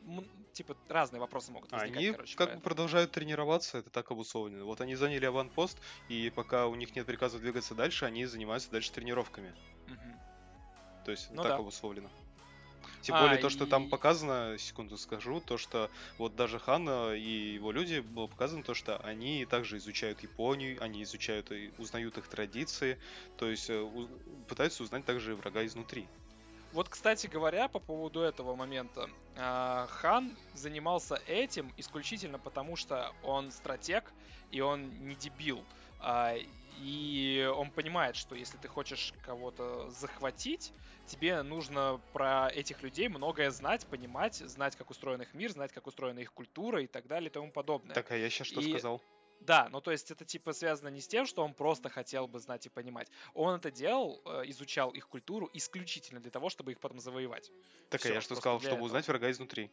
[0.52, 4.64] типа, разные вопросы могут возникать, Они короче, как бы продолжают тренироваться, это так обусловлено.
[4.64, 8.92] Вот они заняли аванпост, и пока у них нет приказа двигаться дальше, они занимаются дальше
[8.92, 9.52] тренировками.
[9.88, 10.20] Мгм.
[11.04, 11.56] То есть Ну так да.
[11.56, 12.08] обусловлено.
[13.00, 16.88] Тем А, более то, что и- там показано, секунду скажу, то, что вот даже Хан
[16.88, 21.72] э, и его люди было показано то, что они также изучают Японию, они изучают и
[21.76, 22.98] узнают их традиции,
[23.36, 23.82] то есть э,
[24.48, 26.10] пытаются узнать также врага изнутри.
[26.70, 33.50] Вот, кстати говоря, по поводу этого момента, а, Хан занимался этим исключительно потому, что он
[33.50, 34.14] стратег
[34.50, 35.68] и он не дебил.
[36.70, 40.72] А, И он понимает, что если ты хочешь кого-то захватить,
[41.06, 45.86] тебе нужно про этих людей многое знать, понимать, знать, как устроен их мир, знать, как
[45.86, 47.94] устроена их культура и так далее и тому подобное.
[47.94, 49.02] Так, а я сейчас что И- сказал?
[49.40, 52.38] Да, ну то есть это типа связано не с тем, что он просто хотел бы
[52.40, 53.10] знать и понимать.
[53.32, 57.50] Он это делал, э, изучал их культуру исключительно для того, чтобы их потом завоевать.
[57.88, 58.84] Так, а всё, я что сказал, чтобы этого.
[58.84, 59.70] узнать врага изнутри.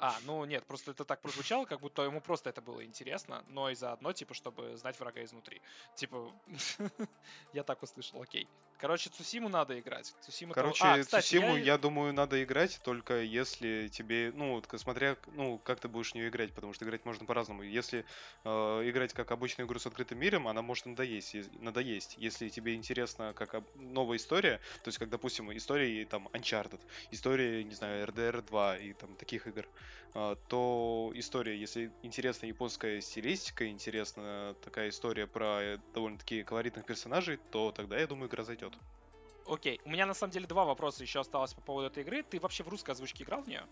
[0.00, 3.68] А, ну нет, просто это так прозвучало, как будто ему просто это было интересно, но
[3.70, 5.60] и заодно, типа, чтобы знать врага изнутри.
[5.94, 6.32] Типа,
[7.52, 8.48] я так услышал, окей.
[8.78, 10.14] Короче, Цусиму надо играть.
[10.20, 11.78] Цусима того- Короче, А, кстати, Цусиму, я- я...
[11.78, 16.54] думаю, надо играть, только если тебе, ну, смотря, ну, как ты будешь в нее играть,
[16.54, 17.64] потому что играть можно по-разному.
[17.64, 18.04] Если
[18.44, 18.48] э,
[18.88, 22.14] играть как обычную игру с открытым миром, она может надоесть, ес- надоесть.
[22.18, 26.80] Если тебе интересно как об- новая история, то есть, как, допустим, истории, там, Uncharted,
[27.10, 29.66] история, не знаю, RDR 2 и там таких игр,
[30.12, 37.72] то история, если интересна японская стилистика, интересна такая история про э, довольно-таки колоритных персонажей, то
[37.72, 38.72] тогда, я думаю, игра зайдет.
[39.46, 42.22] Окей, у меня на самом деле два вопроса еще осталось по поводу этой игры.
[42.22, 43.66] Ты вообще в русской озвучке играл в нее?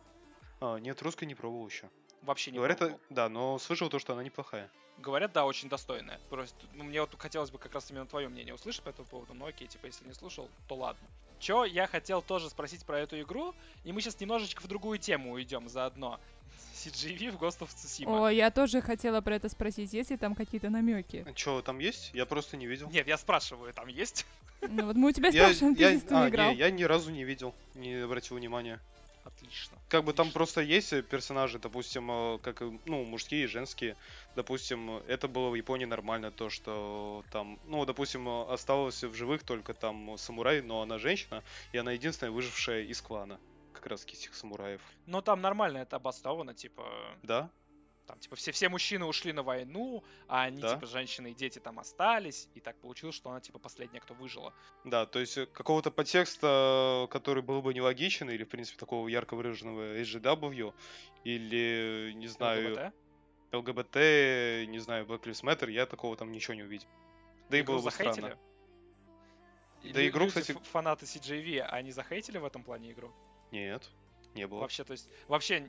[0.61, 1.91] А, нет, русской не пробовал еще.
[2.23, 3.01] Вообще не Говорят, пробовал.
[3.11, 4.69] да, но слышал то, что она неплохая.
[4.99, 6.19] Говорят, да, очень достойная.
[6.31, 9.35] Просто, ну, мне вот хотелось бы как раз именно твое мнение услышать по этому поводу.
[9.35, 11.07] Ну окей, типа, если не слушал, то ладно.
[11.39, 15.33] Чё, я хотел тоже спросить про эту игру, и мы сейчас немножечко в другую тему
[15.33, 16.19] уйдем заодно.
[16.75, 18.27] CGV в Ghost of Tsushima.
[18.27, 21.27] О, я тоже хотела про это спросить, есть ли там какие-то намеки?
[21.35, 22.11] Че, там есть?
[22.15, 22.89] Я просто не видел.
[22.91, 24.25] Нет, я спрашиваю, там есть?
[24.63, 26.51] Ну вот мы у тебя спрашиваем, ты я- а, играл.
[26.53, 28.81] не, я ни разу не видел, не обратил внимания.
[29.27, 29.77] Отлично.
[29.89, 33.97] Как бы там просто есть э, персонажи, допустим, э, как, э, ну, мужские и женские.
[34.37, 39.75] Допустим, это было в Японии нормально, то, что там, ну, допустим, осталось в живых только
[39.75, 43.41] там самурай, но она женщина, и она единственная выжившая из клана,
[43.73, 44.81] как раз этих самураев.
[45.07, 46.85] Но там нормально это обосновано, типа,
[47.23, 47.51] Да?
[48.07, 50.75] Там, типа, все, все мужчины ушли на войну, а они, Да.
[50.75, 54.55] типа, женщины и дети там остались, и так получилось, что она, типа, последняя, кто выжила.
[54.85, 59.35] Да, то есть э, какого-то подтекста, который был бы нелогичен, или, в принципе, такого ярко
[59.35, 60.73] выраженного SGW,
[61.25, 62.95] или, не знаю, ЛГБТ.
[63.53, 63.97] ЛГБТ,
[64.69, 66.89] не знаю, Black Lives Matter, я такого там ничего не увидел.
[67.51, 68.27] Да и Игру было бы захейтили?
[68.27, 68.39] странно.
[69.83, 73.13] И Да игру, кстати- фанаты CJV, они захейтили в этом плане игру?
[73.53, 73.89] Нет,
[74.35, 74.61] не было.
[74.61, 75.61] Вообще, то есть, вообще,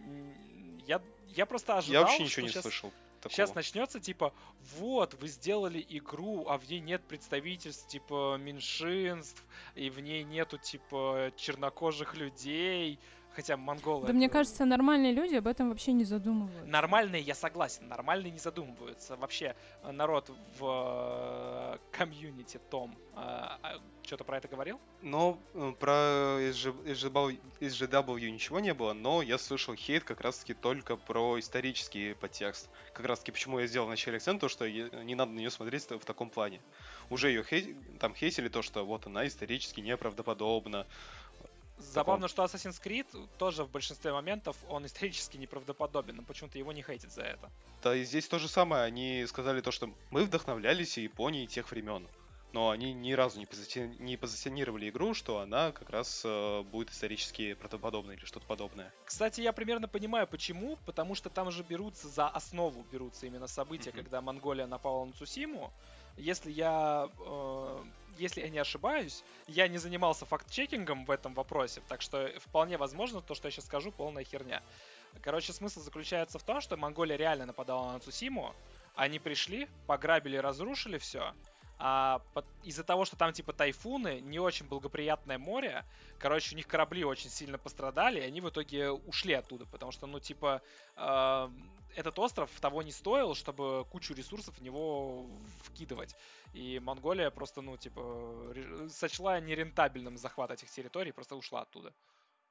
[0.88, 2.92] я, я просто я ожидал, вообще ничего не сейчас, слышал.
[3.22, 3.34] Такого.
[3.34, 4.34] Сейчас начнется, типа,
[4.78, 9.44] вот, вы сделали игру, а в ней нет представительств, типа, меньшинств,
[9.76, 13.00] и в ней нету, типа, чернокожих людей,
[13.38, 14.08] хотя монголы...
[14.08, 16.66] Да мне кажется, нормальные люди об этом вообще не задумываются.
[16.66, 19.16] Нормальные, я согласен, нормальные не задумываются.
[19.16, 22.98] Вообще, э, народ в э, комьюнити Том
[24.08, 24.80] что-то про это говорил?
[25.02, 25.92] Но э, про
[26.40, 32.14] SG SGW SGW ничего не было, но я слышал хейт как раз-таки только про исторический
[32.14, 32.70] подтекст.
[32.94, 36.06] Как раз-таки почему я сделал вначале акцент, то что не надо на нее смотреть в
[36.06, 36.62] таком плане.
[37.10, 37.76] Уже ее хей...
[38.00, 40.88] там хейтили то, что вот она исторически неправдоподобна.
[41.78, 46.82] Забавно, что Assassin's Creed тоже в большинстве моментов он исторически неправдоподобен, но почему-то его не
[46.82, 47.52] хейтят за это.
[47.84, 52.08] Да и здесь то же самое, они сказали то, что мы вдохновлялись Японией тех времен.
[52.54, 56.90] Но они ни разу не, позициони- не позиционировали игру, что она как раз э, будет
[56.92, 58.92] исторически правдоподобна или что-то подобное.
[59.06, 63.90] Кстати, я примерно понимаю, почему, потому что там же берутся за основу берутся именно события,
[63.92, 64.00] Мгм.
[64.00, 65.74] когда Монголия напала на Цусиму.
[66.16, 67.84] Если я, э,
[68.18, 73.22] если я не ошибаюсь, я не занимался факт-чекингом в этом вопросе, так что вполне возможно
[73.22, 74.62] то, что я сейчас скажу, полная херня.
[75.22, 78.54] Короче, смысл заключается в том, что Монголия реально нападала на Цусиму,
[78.96, 81.34] они пришли, пограбили, разрушили все,
[81.80, 82.22] а
[82.64, 85.86] из-за того, что там типа тайфуны, не очень благоприятное море,
[86.18, 90.08] короче, у них корабли очень сильно пострадали, и они в итоге ушли оттуда, потому что,
[90.08, 90.62] ну, типа,
[90.96, 91.50] э,
[91.96, 95.26] этот остров того не стоил, чтобы кучу ресурсов в него
[95.64, 96.16] вкидывать.
[96.54, 98.54] И Монголия просто, ну, типа,
[98.90, 101.94] сочла нерентабельным захват этих территорий, просто ушла оттуда.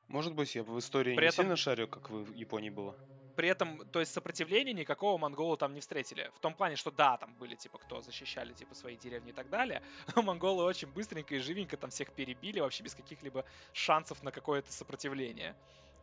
[0.08, 2.94] Может быть, я в истории При не этом- сильно шарю, как в Японии было.
[3.34, 6.30] При этом, то есть сопротивления никакого монголы там не встретили.
[6.36, 9.50] В том плане, что да, там были типа кто защищали типа свои деревни и так
[9.50, 9.82] далее.
[10.16, 13.44] Но монголы очень быстренько и живенько там всех перебили вообще без каких-либо
[13.74, 15.54] шансов на какое-то сопротивление.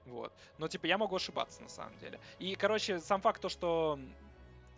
[0.06, 0.34] Вот.
[0.58, 2.20] Но типа я могу ошибаться на самом деле.
[2.40, 4.00] И, короче, сам факт то, что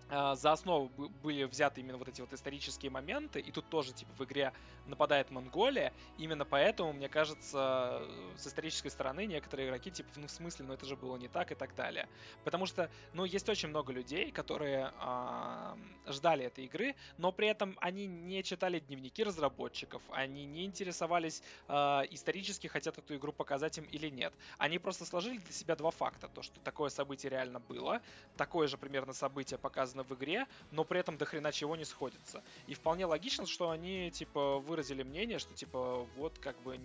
[0.07, 3.93] а, за основу бы- были взяты именно вот эти вот исторические моменты, и тут тоже,
[3.93, 4.53] типа, в игре
[4.87, 8.01] нападает Монголия, именно поэтому, мне кажется,
[8.37, 11.51] с исторической стороны некоторые игроки, типа, ну, в смысле, ну, это же было не так
[11.51, 12.07] и так далее.
[12.43, 17.77] Потому что, ну, есть очень много людей, которые а, ждали этой игры, но при этом
[17.81, 23.85] они не читали дневники разработчиков, они не интересовались а, исторически, хотят эту игру показать им
[23.85, 24.33] или нет.
[24.57, 26.27] Они просто сложили для себя два факта.
[26.27, 28.01] То, что такое событие реально было,
[28.37, 32.43] такое же примерно событие показано в игре, но при этом до хрена чего не сходится.
[32.67, 36.77] И вполне логично, что они, типа, выразили мнение, что, типа, вот, как бы,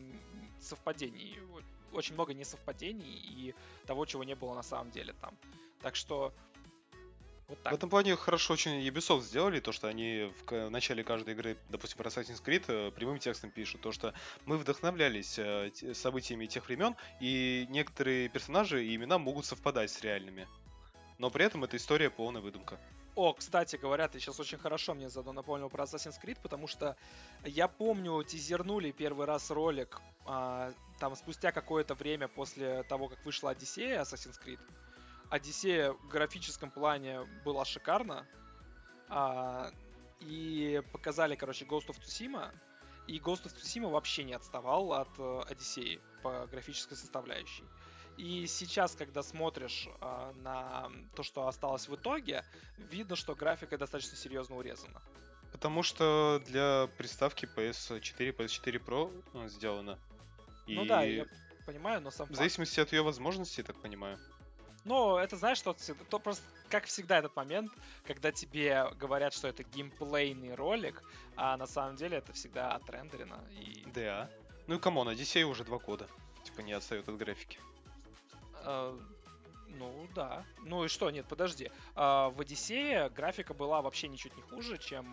[0.60, 1.38] совпадений.
[1.92, 3.54] Очень много несовпадений и
[3.86, 5.36] того, чего не было на самом деле там.
[5.82, 6.32] Так что,
[7.48, 7.72] вот В так.
[7.72, 11.98] этом плане хорошо очень Ubisoft сделали, то, что они в, в начале каждой игры, допустим,
[11.98, 14.14] про Assassin's Creed, э, прямым текстом пишут, то, что
[14.46, 20.46] мы вдохновлялись э, событиями тех времен, и некоторые персонажи и имена могут совпадать с реальными.
[21.18, 22.78] Но при этом эта история полная выдумка.
[23.16, 26.96] О, кстати говоря, ты сейчас очень хорошо мне заодно напомнил про Assassin's Creed, потому что
[27.44, 33.50] я помню, тизернули первый раз ролик а, там спустя какое-то время после того, как вышла
[33.50, 34.60] Одиссея Assassin's Creed.
[35.28, 38.26] Одиссея в графическом плане была шикарна.
[39.08, 39.70] а,
[40.20, 42.52] и показали, короче, Ghost of Tsushima.
[43.06, 47.64] И Ghost of Tsushima вообще не отставал от э, Одиссеи по графической составляющей.
[48.20, 52.44] И сейчас, когда смотришь а, на то, что осталось в итоге,
[52.76, 55.00] видно, что графика достаточно серьезно урезана.
[55.52, 59.98] Потому что для приставки PS4, PS4 Pro э, сделано.
[60.66, 61.24] И Ну да, я
[61.64, 62.36] понимаю, но сам в факт.
[62.36, 64.18] зависимости от ее возможностей, я так понимаю.
[64.84, 65.74] Но это, знаешь, что
[66.10, 67.72] то просто, как всегда, этот момент,
[68.04, 71.02] когда тебе говорят, что это геймплейный ролик,
[71.36, 73.42] а на самом деле это всегда отрендерено.
[73.52, 74.28] И Да.
[74.66, 76.06] Ну и come on, Одиссея уже два года.
[76.44, 77.58] Типа не отстает от графики.
[78.64, 78.98] Э,
[79.68, 80.44] ну да.
[80.64, 81.70] Ну и что, нет, подожди.
[81.94, 85.04] А, в Одиссее графика была вообще ничуть не хуже, чем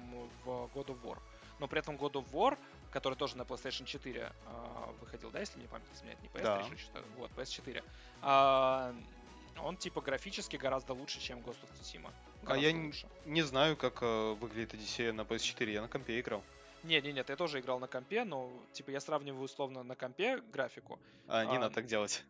[0.44, 1.20] в God of War.
[1.60, 2.58] Но при этом God of War,
[2.92, 6.44] который тоже на PlayStation 4 а, выходил, да, если мне память не изменяет, не PS3,
[6.44, 6.78] Да.
[6.78, 7.84] что- вот, PS4.
[8.22, 8.94] а,
[9.64, 12.12] он типа графически гораздо лучше, чем Ghost of Tsushima.
[12.46, 13.08] А я лучше.
[13.26, 16.44] Не знаю, как э, выглядит Одиссея на PS4, я на компе играл.
[16.84, 20.38] Не, не, нет, я тоже играл на компе, но типа я сравниваю условно на компе
[20.54, 21.00] графику.
[21.28, 22.24] А, не А, надо так делать.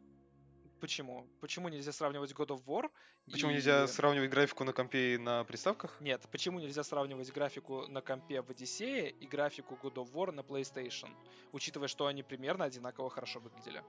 [0.80, 1.28] Почему?
[1.42, 2.90] Почему нельзя сравнивать God of War?
[3.32, 5.98] Почему и- нельзя сравнивать графику на компе и на приставках?
[6.02, 10.42] Нет, почему нельзя сравнивать графику на компе в Одиссее и графику God of War на
[10.42, 11.10] PlayStation,
[11.52, 13.84] учитывая, что они примерно одинаково хорошо выглядели?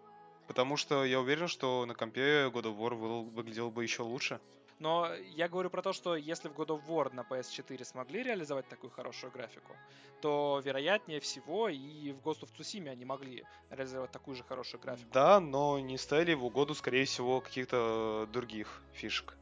[0.46, 4.40] Потому что я уверен, что на компе God of War вы- выглядел бы еще лучше.
[4.78, 8.68] Но я говорю про то, что если в God of War на PS4 смогли реализовать
[8.68, 9.76] такую хорошую графику,
[10.20, 15.08] то вероятнее всего и в Ghost of Tsushima они могли реализовать такую же хорошую графику.
[15.12, 19.36] Да, но не ставили в угоду, скорее всего, каких-то э, других фишек.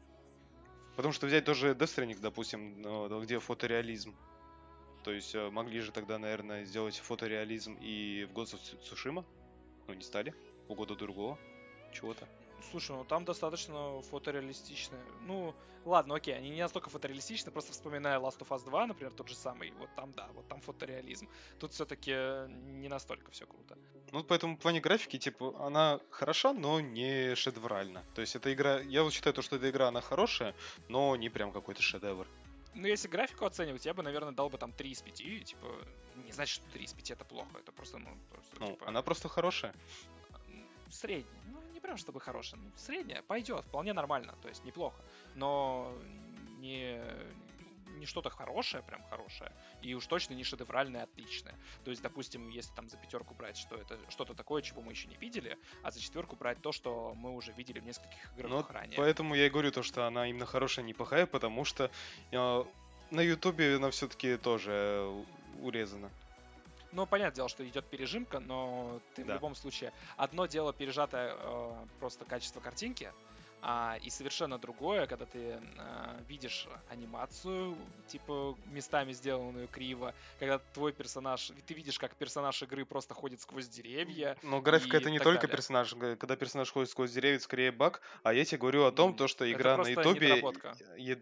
[0.97, 4.15] Потому что взять тоже Death Stranding, допустим, где фотореализм.
[5.05, 9.25] То есть э, могли же тогда, наверное, сделать фотореализм и в Ghost of Tsu- Tsushima.
[9.87, 10.35] Ну, не стали.
[10.67, 11.39] В угоду другого
[11.93, 12.27] чего-то.
[12.71, 14.99] Слушай, ну там достаточно фотореалистично.
[15.23, 19.29] Ну, ладно, окей, они не настолько фотореалистичны, просто вспоминая Last of Us 2, например, тот
[19.29, 21.29] же самый, вот там, да, вот там фотореализм.
[21.59, 22.13] Тут все-таки
[22.81, 23.79] не настолько все круто.
[24.13, 28.05] Ну, поэтому в плане графики, типа, она хороша, но не шедевральна.
[28.15, 30.55] То есть эта игра, я вот считаю, то, что эта игра, она хорошая,
[30.89, 32.27] но не прям какой-то шедевр.
[32.75, 35.67] Ну, если графику оценивать, я бы, наверное, дал бы там 3 из 5, и, типа,
[36.17, 39.03] не значит, что 3 из 5 это плохо, это просто, ну, просто, Ну, типа, она
[39.03, 39.75] просто хорошая.
[40.91, 41.43] средняя.
[41.47, 45.01] Ну, прям чтобы хорошая, ну, средняя, пойдет, вполне нормально, то есть неплохо.
[45.37, 45.93] Но
[46.59, 47.01] не,
[47.99, 51.55] не что-то хорошее, прям хорошее, и уж точно не шедевральное, отличное.
[51.85, 55.07] То есть, допустим, если там за пятерку брать, что это что-то такое, чего мы еще
[55.07, 58.67] не видели, а за четверку брать то, что мы уже видели в нескольких играх Ну,
[58.69, 58.97] ранее.
[58.97, 61.91] поэтому я и говорю то, что она именно хорошая, не плохая, потому что
[62.33, 62.65] э,
[63.11, 65.25] на Ютубе она все-таки тоже э,
[65.61, 66.11] урезана.
[66.93, 69.35] Ну, понятное дело, что идет пережимка, но ты в Да.
[69.35, 69.93] любом случае...
[70.17, 73.13] Одно дело пережатое э, просто качество картинки,
[73.61, 80.93] А, и совершенно другое, когда ты а, видишь анимацию, типа местами сделанную криво, когда твой
[80.93, 84.37] персонаж, ты видишь, как персонаж игры просто ходит сквозь деревья.
[84.43, 85.57] Но графика это не только далее.
[85.57, 85.95] персонаж.
[85.95, 88.03] Когда персонаж ходит сквозь деревья, это скорее баг.
[88.23, 90.41] А я тебе говорю о том, М, то, что игра на Ютубе,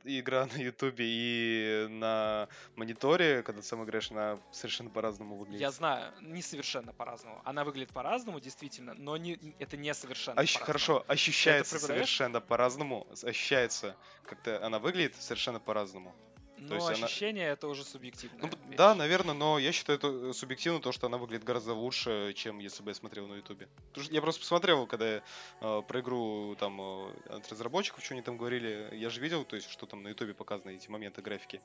[0.05, 5.61] игра на Ютубе и на мониторе, когда ты сам играешь, она совершенно по-разному выглядит.
[5.61, 7.41] Я знаю, не совершенно по-разному.
[7.45, 12.21] Она выглядит по-разному, действительно, но не, это не совершенно Ощ- хорошо, ощущается проверяешь?
[12.25, 13.07] Совершенно по-разному.
[13.23, 16.15] Ощущается, как-то она выглядит совершенно по-разному.
[16.57, 18.39] Но есть она- ощущение это уже субъективно.
[18.43, 22.33] Ну, да, наверное, но я считаю это э, субъективно, то, что она выглядит гораздо лучше,
[22.35, 23.69] чем если бы я смотрел на Ютубе.
[24.11, 25.23] Я просто посмотрел, когда я
[25.61, 29.57] э, про игру там э, от разработчиков, что они там говорили, я же видел, то
[29.57, 31.61] есть, что там на Ютубе показаны эти моменты графики.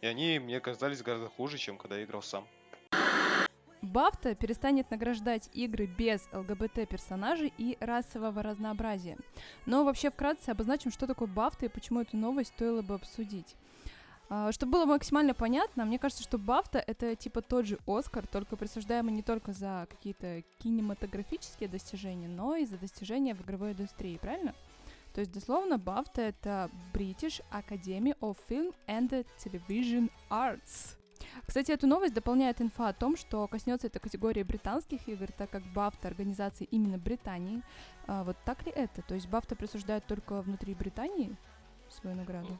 [0.00, 2.48] И они мне казались гораздо хуже, чем когда я играл сам.
[3.82, 9.16] Бафта перестанет награждать игры без ЛГБТ-персонажей и расового разнообразия.
[9.66, 13.56] Но вообще вкратце обозначим, что такое Бафта и почему эту новость стоило бы обсудить.
[14.30, 18.56] А, Чтобы было максимально понятно, мне кажется, что Бафта— это типа тот же Оскар, только
[18.56, 24.54] присуждаемый не только за какие-то кинематографические достижения, но и за достижения в игровой индустрии, правильно?
[25.14, 30.97] То есть, дословно, Бафта— это British Academy of Film and Television Arts.
[31.46, 35.62] Кстати, эту новость дополняет инфа о том, что коснется этой категории британских игр, так как
[35.72, 37.62] Бафта организации именно Британии.
[38.06, 39.02] А, вот так ли это?
[39.02, 41.36] То есть Бафта присуждает только внутри Британии
[41.88, 42.58] свою награду?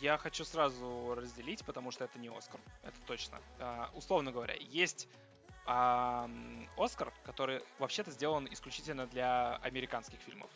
[0.00, 3.38] Я хочу сразу разделить, потому что это не Оскар, это точно.
[3.58, 5.08] А, условно говоря, есть
[5.66, 6.30] а,
[6.76, 10.50] Оскар, который вообще-то сделан исключительно для американских фильмов.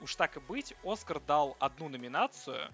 [0.00, 2.70] Уж так и быть, Оскар дал одну номинацию,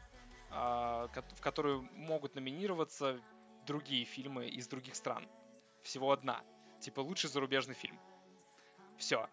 [0.51, 3.21] а, в которую могут номинироваться
[3.67, 5.27] другие фильмы из других стран.
[5.83, 6.43] Всего одна.
[6.81, 7.99] Типа лучший зарубежный фильм.
[8.97, 9.29] Все.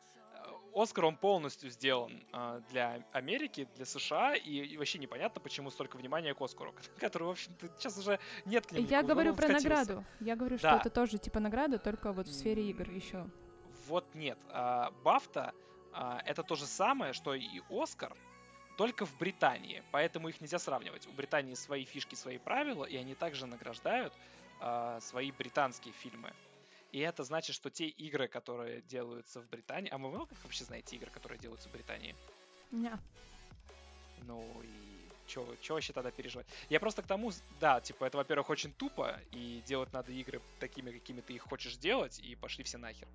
[0.74, 5.98] Оскар, он полностью сделан а, для Америки, для США, и, и вообще непонятно, почему столько
[5.98, 8.88] внимания к Оскару, который, в общем-то, сейчас уже нет к нему.
[8.88, 9.70] Я говорю про скатился.
[9.70, 10.06] награду.
[10.20, 10.78] Я говорю, что Да.
[10.78, 13.28] это тоже типа награда, только вот в сфере игр еще.
[13.88, 14.38] Вот нет.
[14.50, 15.54] А, Бафта
[15.92, 18.16] а, это то же самое, что и Оскар,
[18.80, 19.84] только в Британии.
[19.92, 21.06] Поэтому их нельзя сравнивать.
[21.06, 24.14] У Британии свои фишки, свои правила, и они также награждают
[24.62, 26.32] а, свои британские фильмы.
[26.94, 29.90] И это значит, что те игры, которые делаются в Британии...
[29.90, 32.16] А вы много вообще знаете игр, которые делаются в Британии?
[32.72, 32.98] Ня.
[34.22, 34.89] Ну и
[35.30, 36.48] чё вообще тогда переживать?
[36.70, 40.92] Я просто к тому, да, типа, это, во-первых, очень тупо, и делать надо игры такими,
[40.92, 43.08] какими ты их хочешь делать, и пошли все нахер.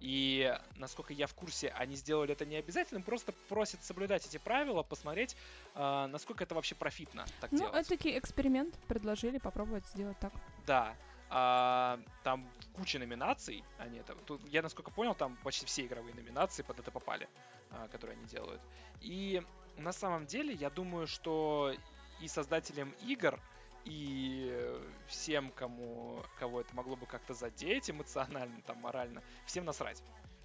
[0.00, 4.82] И, насколько я в курсе, они сделали это не обязательно, просто просят соблюдать эти правила,
[4.82, 5.36] посмотреть,
[5.74, 7.74] а, насколько это вообще профитно так Ну, делать.
[7.74, 8.74] это таки эксперимент.
[8.88, 10.32] Предложили попробовать сделать так.
[10.66, 10.96] Да.
[11.34, 14.14] А, там куча номинаций, они это.
[14.26, 17.28] Тут, я насколько понял, там почти все игровые номинации под это попали,
[17.70, 18.60] а, которые они делают.
[19.00, 19.40] И
[19.76, 21.74] на самом деле, я думаю, что
[22.20, 23.40] и создателям игр,
[23.84, 30.02] и всем, кому, кого это могло бы как-то задеть эмоционально, там, морально, всем насрать.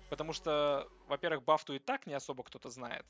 [0.10, 3.06] Потому что, во-первых, Бафту и так не особо кто-то знает.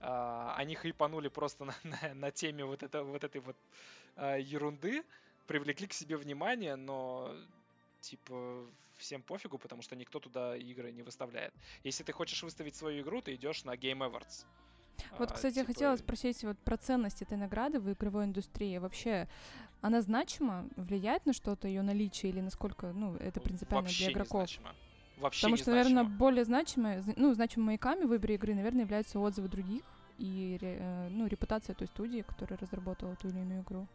[0.00, 3.56] А, они хайпанули просто на, на- на теме вот, это, вот этой вот
[4.16, 5.04] а, ерунды,
[5.46, 7.34] привлекли к себе внимание, но
[8.00, 11.52] типа всем пофигу, потому что никто туда игры не выставляет.
[11.84, 14.46] Если ты хочешь выставить свою игру, ты идешь на Game Awards.
[15.18, 18.78] Вот, А, кстати, я типа, хотела спросить вот про ценность этой награды в игровой индустрии.
[18.78, 19.28] Вообще,
[19.80, 20.68] она значима?
[20.76, 24.40] Влияет на что-то ее наличие или насколько, ну, это принципиально вообще для игроков?
[24.40, 24.74] значимо.
[25.18, 26.18] Вообще Потому что, наверное, значимо.
[26.18, 29.82] более значимые, зна- ну, значимыми маяками в выборе игры, наверное, являются отзывы других
[30.18, 33.86] и э, ну, репутация той студии, которая разработала ту или иную игру.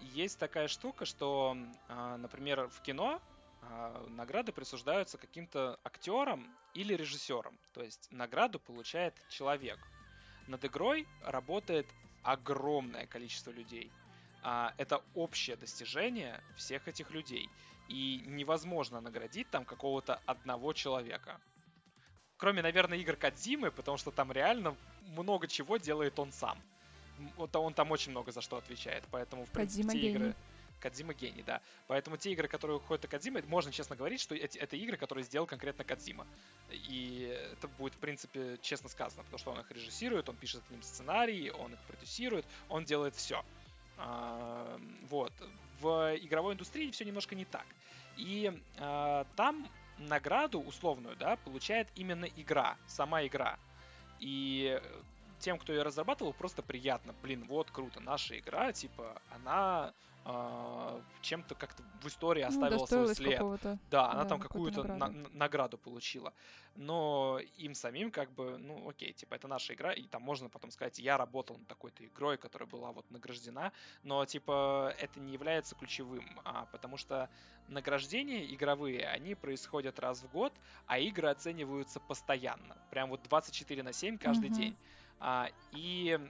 [0.00, 1.56] Есть такая штука, что,
[1.88, 3.20] а, например, в кино
[3.62, 7.58] а, награды присуждаются каким-то актерам или режиссерам.
[7.72, 9.78] То есть награду получает человек.
[10.48, 11.86] Над игрой работает
[12.22, 13.90] огромное количество людей.
[14.42, 17.48] А, Это общее достижение всех этих людей.
[17.88, 21.40] И невозможно наградить там какого-то одного человека.
[22.38, 24.76] Кроме, наверное, игр Кадзимы, потому что там реально
[25.16, 26.58] много чего делает он сам.
[27.36, 30.24] Вот он там очень много за что отвечает, поэтому, в принципе, Кодзима игры...
[30.24, 30.34] гений.
[30.80, 31.60] Кадзима гений, да.
[31.86, 35.24] Поэтому те игры, которые уходят от Кадзимы, можно честно говорить, что эти, это игры, которые
[35.24, 36.26] сделал конкретно Кадзима.
[36.70, 40.70] И это будет, в принципе, честно сказано, потому что он их режиссирует, он пишет к
[40.70, 43.44] ним сценарии, он их продюсирует, он делает все.
[45.08, 45.32] вот.
[45.80, 47.66] В игровой индустрии все немножко не так.
[48.16, 49.68] И а, там
[49.98, 53.58] награду условную, да, получает именно игра, сама игра.
[54.18, 54.80] И
[55.38, 57.14] тем, кто ее разрабатывал, просто приятно.
[57.22, 59.92] Блин, вот круто, наша игра, типа, она
[60.30, 63.32] а, чем-то как-то в истории Ну, оставила свой достоилась след.
[63.38, 63.78] какого-то.
[63.90, 65.18] Да, она да, там какую-то на- награды.
[65.18, 66.34] н- награду получила.
[66.76, 70.70] Но им самим как бы, ну окей, типа это наша игра, и там можно потом
[70.70, 73.72] сказать, я работал над такой-то игрой, которая была вот награждена,
[74.02, 77.30] но типа это не является ключевым, а, потому что
[77.68, 80.52] награждения игровые, они происходят раз в год,
[80.86, 84.58] а игры оцениваются постоянно, прям вот 24 на 7 каждый Мгм.
[84.58, 84.76] день.
[85.20, 86.20] А, и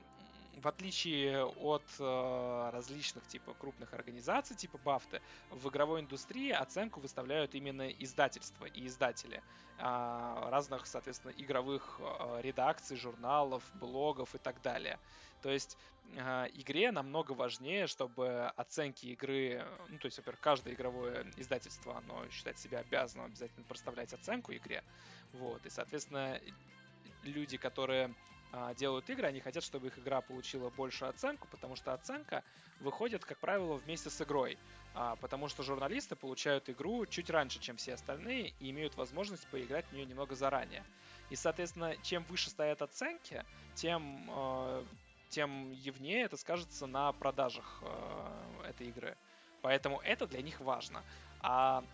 [0.61, 7.54] в отличие от э, различных типа крупных организаций типа Бафты, в игровой индустрии оценку выставляют
[7.54, 9.42] именно издательства и издатели
[9.78, 14.98] а, разных, соответственно, игровых а, редакций, журналов, блогов и так далее.
[15.40, 15.78] То есть
[16.16, 22.28] а, игре намного важнее, чтобы оценки игры, ну то есть, во-первых, каждое игровое издательство, оно
[22.30, 24.82] считает себя обязанным обязательно проставлять оценку игре,
[25.32, 26.40] вот, и, соответственно,
[27.22, 28.14] люди, которые
[28.78, 32.42] делают игры, они хотят, чтобы их игра получила большую оценку, потому что оценка
[32.80, 34.59] выходит, как правило, вместе с игрой.
[34.94, 39.86] А, потому что журналисты получают игру чуть раньше, чем все остальные, и имеют возможность поиграть
[39.86, 40.84] в нее немного заранее.
[41.30, 43.44] И, соответственно, чем выше стоят оценки,
[43.74, 44.84] тем, э,
[45.28, 47.82] тем явнее это скажется на продажах
[48.64, 49.16] этой игры.
[49.62, 51.05] Поэтому это для них важно.
[51.40, 51.84] А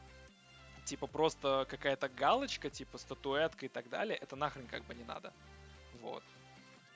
[0.84, 5.32] типа просто какая-то галочка, типа статуэтка и так далее, это нахрен как бы не надо.
[6.00, 6.22] Вот.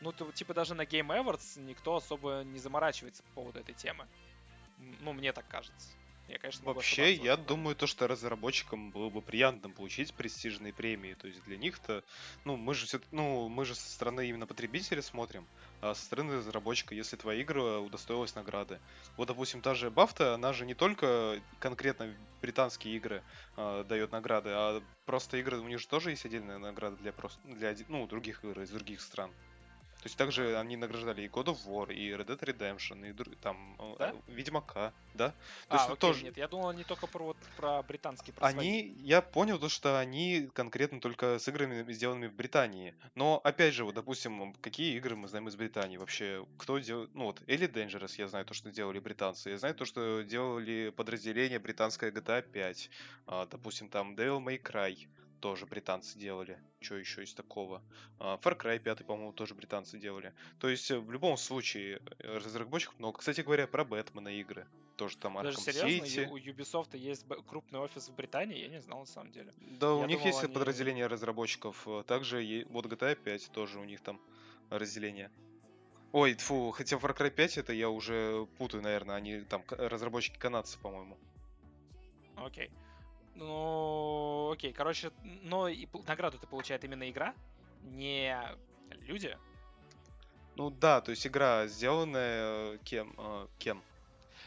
[0.01, 4.07] Ну, то, типа даже на Game Awards никто особо не заморачивается по поводу этой темы.
[5.01, 5.89] Ну, мне так кажется.
[6.29, 11.15] Я, конечно, Вообще, я думаю, то, что разработчикам было бы приятно получить престижные премии.
[11.15, 12.05] То есть для них-то,
[12.45, 15.47] ну, мы же все, ну, мы же со стороны именно потребителя смотрим,
[15.81, 18.79] а со стороны разработчика, если твоя игра удостоилась награды.
[19.17, 23.23] Вот, допустим, та же Бафта, она же не только конкретно британские игры
[23.57, 27.41] а, дает награды, а просто игры, у них же тоже есть отдельная награда для просто
[27.49, 29.31] для ну, других игр из других стран.
[29.99, 33.77] То есть также они награждали и God of War, и Red Dead Redemption, и там
[33.81, 34.15] э, Да?
[34.29, 35.31] Ведьмака, да?
[35.31, 35.35] То
[35.71, 38.61] А, есть, окей, тоже- нет, я думал не только про, вот, про британские, про свои.
[38.69, 42.95] они, я понял то, что они конкретно только с играми, сделанными в Британии.
[43.17, 46.47] Но, опять же, вот, допустим, какие игры мы знаем из Британии вообще?
[46.59, 47.09] Кто делал...
[47.15, 49.51] Ну, вот, Elite Dangerous, я знаю то, что делали британцы.
[49.51, 52.91] Я знаю то, что делали подразделение британское GTA 5.
[53.27, 55.09] А, допустим, там Devil May Cry
[55.41, 56.59] тоже британцы делали.
[56.81, 57.83] Что еще из такого?
[58.19, 60.33] А, Far Cry 5, по-моему, тоже британцы делали.
[60.61, 63.19] То есть, э, в любом случае, э, разработчиков много.
[63.19, 64.67] Кстати говоря, про Бэтмена игры.
[64.97, 66.29] Тоже там Даже Arkham серьезно, City.
[66.29, 69.53] У Ubisoft есть крупный офис в Британии, я не знал на самом деле.
[69.79, 71.87] Да, у Я них думал, есть они- подразделение разработчиков.
[71.87, 74.21] э, Также вот GTA 5 тоже у них там
[74.71, 75.31] разделение.
[76.11, 80.79] Ой, фу, хотя Far Cry 5 это я уже путаю, наверное, они там разработчики канадцы,
[80.81, 81.17] по-моему.
[82.37, 82.71] Окей.
[83.39, 87.35] Ну, окей, короче, но и награду-то получает именно игра,
[87.83, 88.37] не
[89.07, 89.37] люди.
[90.57, 93.15] Ну да, то есть игра сделанная э, кем?
[93.17, 93.81] э, Кем?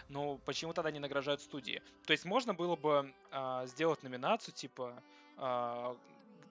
[0.09, 1.81] Ну, почему тогда не награждают студии?
[2.05, 5.01] То есть можно было бы а, сделать номинацию, типа,
[5.37, 5.95] а,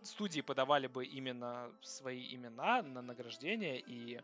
[0.02, 4.18] студии подавали бы именно свои имена на награждение и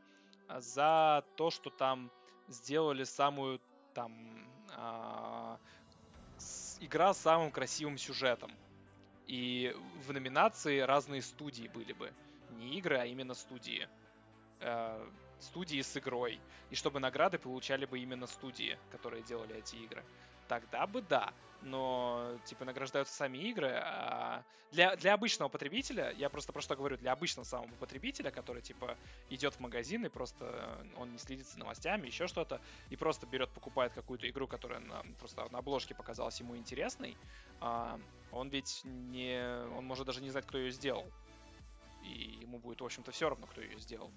[0.48, 2.10] а, за то, что там
[2.48, 3.60] сделали самую
[3.92, 5.58] там с-
[6.80, 8.52] игра с самым красивым сюжетом.
[9.26, 9.74] И
[10.06, 12.12] в номинации разные студии были бы.
[12.50, 13.88] Не игры, а именно студии.
[14.60, 15.04] Э,
[15.40, 16.40] студии с игрой.
[16.70, 20.04] И чтобы награды получали бы именно студии, которые делали эти игры.
[20.48, 21.32] Тогда бы да.
[21.62, 23.72] Но, типа, награждаются сами игры.
[23.74, 28.62] А для, для обычного потребителя, я просто про что говорю, для обычного самого потребителя, который,
[28.62, 28.96] типа,
[29.30, 33.26] идет в магазин и просто э, он не следит за новостями, еще что-то, и просто
[33.26, 37.16] берет, покупает какую-то игру, которая на, просто на обложке показалась ему интересной,
[37.60, 37.98] а,
[38.32, 39.64] он ведь не...
[39.76, 41.06] Он может даже не знать, кто ее сделал.
[42.02, 44.10] И ему будет, в общем-то, все равно, кто ее сделал.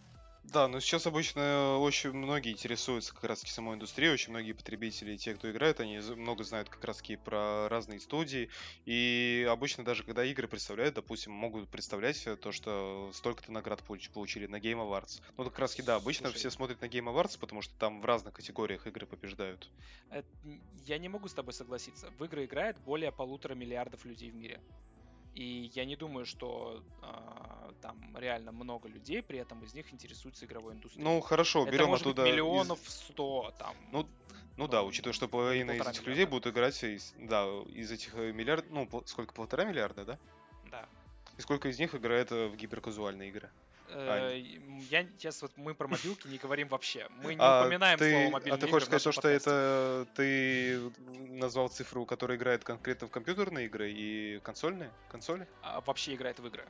[0.43, 5.15] Да, но сейчас обычно очень многие интересуются как раз таки самой индустрией, очень многие потребители,
[5.17, 8.49] те, кто играет, они много знают как раз таки про разные студии,
[8.85, 14.09] и обычно даже когда игры представляют, допустим, могут представлять э, то, что столько-то наград получ-
[14.11, 15.21] получили на Game Awards.
[15.37, 16.39] Ну, как раз таки, да, обычно Слушай.
[16.39, 19.69] все смотрят на Game Awards, потому что там в разных категориях игры побеждают.
[20.09, 22.09] Н- Я не могу с тобой согласиться.
[22.17, 24.61] В игры играет более полутора миллиардов людей в мире.
[25.35, 30.45] И я не думаю, что а, там реально много людей, при этом из них интересуются
[30.45, 31.03] игровой индустрией.
[31.03, 32.27] Ну, хорошо, Это берем может быть оттуда...
[32.27, 33.75] из- миллионов сто там.
[33.91, 34.07] Ну,
[34.57, 36.31] Ну да, учитывая, что половина из этих людей миллиарда.
[36.31, 40.19] будут играть из, да, из этих э, миллиард, ну, сколько, полтора миллиарда, да?
[40.71, 40.85] Да.
[41.37, 43.49] И сколько из них играет э, в гиперказуальные игры?
[43.91, 44.37] Э,
[44.89, 47.07] Я сейчас вот мы про мобилки не говорим вообще.
[47.23, 50.91] Мы не А упоминаем ты, слово а мобильные ты хочешь сказать, то, что это ты
[51.29, 54.91] назвал цифру, которая играет конкретно в компьютерные игры и консольные?
[55.09, 55.47] Консоли?
[55.61, 56.65] А, вообще играет в игры.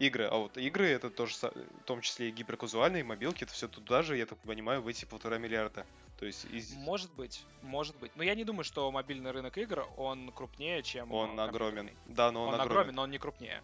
[0.00, 4.02] Игры, а вот игры это тоже, в том числе и гиперказуальные, мобилки, это все туда
[4.02, 5.86] же, я так понимаю, в эти полтора миллиарда.
[6.18, 6.72] То есть из...
[6.72, 8.10] Может быть, может быть.
[8.16, 11.90] Но я не думаю, что мобильный рынок игр, он крупнее, чем он э, огромен.
[12.06, 13.62] Да, но Он, он, огромен, но он не крупнее.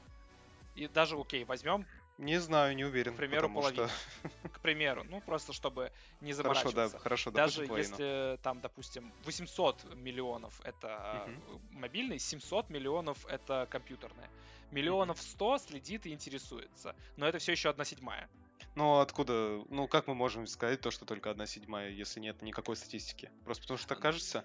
[0.76, 1.84] И даже, окей, возьмем,
[2.20, 3.14] Не знаю, не уверен.
[3.14, 3.88] к примеру, половину.
[3.88, 5.90] что- К примеру, ну просто чтобы
[6.20, 6.98] не Хорошо, да, заморачиваться.
[6.98, 14.28] хорошо, Даже допустим, если там, допустим, 800 миллионов это э, мобильный, 700 миллионов это компьютерное.
[14.70, 16.94] Миллионов 100 следит и интересуется.
[17.16, 18.28] Но это все еще одна седьмая.
[18.74, 22.76] Ну, откуда, ну, как мы можем сказать то, что только одна седьмая, если нет никакой
[22.76, 23.30] статистики?
[23.44, 24.44] Просто потому что так кажется?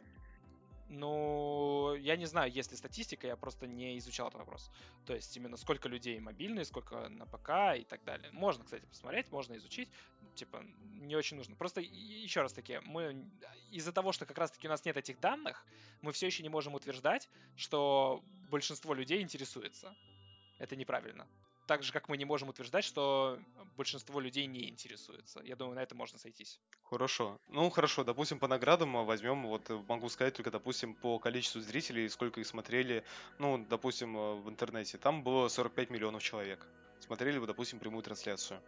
[0.97, 4.71] Ну, я не знаю, есть ли статистика, я просто не изучал этот вопрос.
[5.05, 8.31] То есть именно сколько людей мобильные, сколько на ПК и так далее.
[8.31, 9.89] Можно, кстати, посмотреть, можно изучить.
[10.35, 10.63] Типа,
[11.01, 11.55] не очень нужно.
[11.55, 13.25] Просто еще раз таки, мы
[13.71, 15.65] из-за того, что как раз-таки у нас нет этих данных,
[16.01, 19.95] мы все еще не можем утверждать, что большинство людей интересуется.
[20.59, 21.27] Это неправильно.
[21.67, 23.39] Так же, как мы не можем утверждать, что
[23.75, 25.41] большинство людей не интересуется.
[25.43, 26.59] Я думаю, на это можно сойтись.
[26.83, 27.39] Хорошо.
[27.47, 32.07] Ну, хорошо, допустим, по наградам возьмем, вот э, могу сказать только, допустим, по количеству зрителей,
[32.09, 33.03] сколько их смотрели,
[33.39, 34.99] ну, допустим, э, в интернете.
[34.99, 36.67] Там было 45 миллионов человек.
[36.99, 38.61] Смотрели бы, допустим, прямую трансляцию.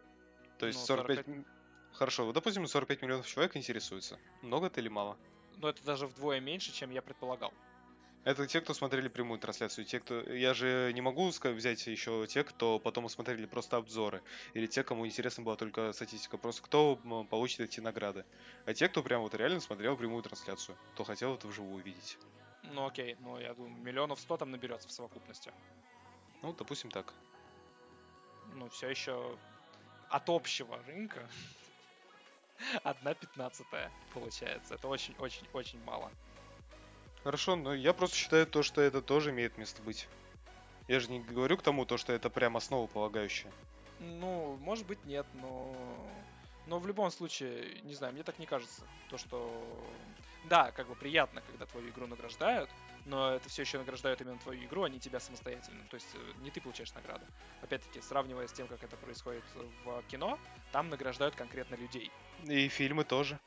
[0.58, 1.18] То есть Ну, 45...
[1.18, 1.46] 45 м-
[1.94, 4.20] Хорошо, вот, допустим, 45 миллионов человек интересуется.
[4.42, 5.18] Много это или мало?
[5.58, 7.54] Но это даже вдвое меньше, чем я предполагал.
[8.28, 9.86] Это те, кто смотрели прямую трансляцию.
[9.86, 10.20] Те, кто...
[10.20, 14.22] Я же не могу взять еще те, кто потом смотрели просто обзоры.
[14.54, 16.38] Или те, кому интересна была только статистика.
[16.38, 16.98] Просто кто
[17.30, 18.26] получит эти награды.
[18.66, 20.78] А те, кто прям вот реально смотрел прямую трансляцию.
[20.94, 22.18] Кто хотел это вживую увидеть.
[22.64, 25.54] Ну окей, ну я думаю, миллионов сто там наберется в совокупности.
[26.42, 27.14] Ну, допустим так.
[28.56, 29.38] Ну, все еще
[30.10, 31.30] от общего рынка
[32.84, 34.74] одна пятнадцатая получается.
[34.74, 36.12] Это очень-очень-очень мало.
[37.28, 40.08] Хорошо, но я просто считаю то, что это тоже имеет место быть.
[40.88, 43.52] Я же не говорю к тому, то, что это прям основополагающее.
[44.00, 45.76] Ну, может быть, нет, но...
[46.68, 48.82] Но в любом случае, не знаю, мне так не кажется.
[49.10, 49.62] То, что...
[50.46, 52.70] Да, как бы приятно, когда твою игру награждают,
[53.06, 55.84] но это все еще награждают именно твою игру, а не тебя самостоятельно.
[55.90, 57.26] То есть э, не ты получаешь награду.
[57.62, 59.44] Опять-таки, сравнивая с тем, как это происходит
[59.84, 60.40] в кино,
[60.72, 62.10] там награждают конкретно людей.
[62.46, 63.38] И фильмы тоже.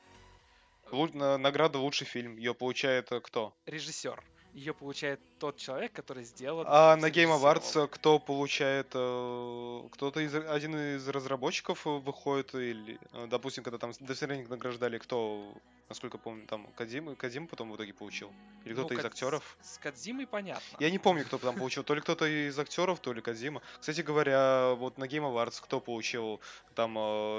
[0.92, 2.36] Награда лучший фильм.
[2.36, 3.52] Ее получает э, кто?
[3.66, 4.22] Режиссер.
[4.52, 6.64] Ее получает тот человек, который сделал...
[6.66, 8.88] А на Game Awards э, кто получает?
[8.94, 15.54] э, Кто-то из один из разработчиков выходит или, допустим, когда там Stranding награждали, кто,
[15.88, 18.32] насколько помню, там Кадим, Кадим потом в итоге получил?
[18.64, 19.56] Или Ну, кто-то из Кад- актеров?
[19.62, 20.76] С Кадзимой понятно.
[20.80, 21.84] Я не помню, кто там получил.
[21.84, 23.62] То ли кто-то из актеров, то ли Кадзима.
[23.78, 26.40] Кстати говоря, вот на Game Awards кто получил
[26.74, 26.94] там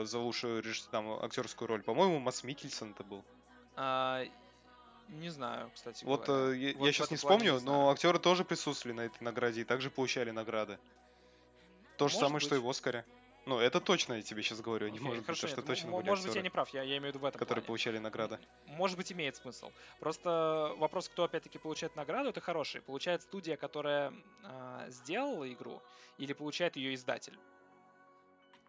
[0.06, 1.84] за лучшую там, актерскую роль?
[1.84, 3.22] По-моему, Масс Микельсон это был.
[3.76, 4.24] А,
[5.09, 6.53] не знаю, кстати Вот говоря.
[6.53, 9.61] э, я, Вот в сейчас не вспомню, не но актеры тоже присутствовали на этой награде
[9.61, 10.80] и также получали награды.
[11.97, 12.65] То же Может самое, что и быть.
[12.65, 13.05] в Оскаре.
[13.47, 16.26] Ну, это точно я тебе сейчас говорю, не может быть, хорошо, что точно были Может
[16.28, 17.67] быть, я не прав, я, я имею в виду в этом которые плане.
[17.67, 18.39] получали награды.
[18.67, 19.72] Может быть, имеет смысл.
[19.99, 22.82] Просто вопрос, кто опять-таки получает награду, это хороший.
[22.82, 24.13] Получает студия, которая
[24.43, 25.82] а, сделала игру,
[26.19, 27.38] или получает ее издатель,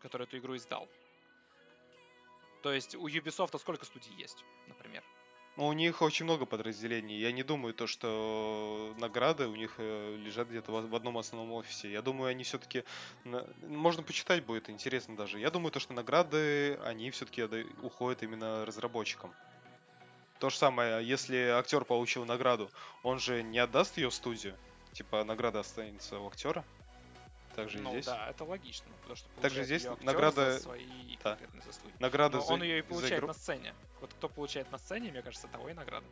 [0.01, 0.89] который эту игру издал.
[2.63, 5.03] То есть у Ubisoft сколько студий есть, например?
[5.57, 7.19] Ну, у них очень много подразделений.
[7.19, 11.93] Я не думаю, то, что награды у них э, лежат где-то в одном основном офисе.
[11.93, 12.85] Я думаю, они все-таки...
[13.61, 15.39] Можно почитать будет, интересно даже.
[15.39, 17.43] Я думаю, то, что награды, они все-таки
[17.83, 19.35] уходят именно разработчикам.
[20.39, 22.71] То же самое, если актер получил награду,
[23.03, 24.57] он же не отдаст ее в студию.
[24.93, 26.65] Типа, награда останется у актера.
[27.57, 28.07] Также ну здесь.
[28.07, 30.87] да, это логично, потому что Также здесь награда- за свои
[31.23, 31.31] да.
[31.31, 31.95] конкретные заслуги.
[31.99, 33.27] Награда Но за, он ее и получает игру.
[33.29, 33.75] на сцене.
[34.01, 36.07] Вот кто получает на сцене, мне кажется, того и награда.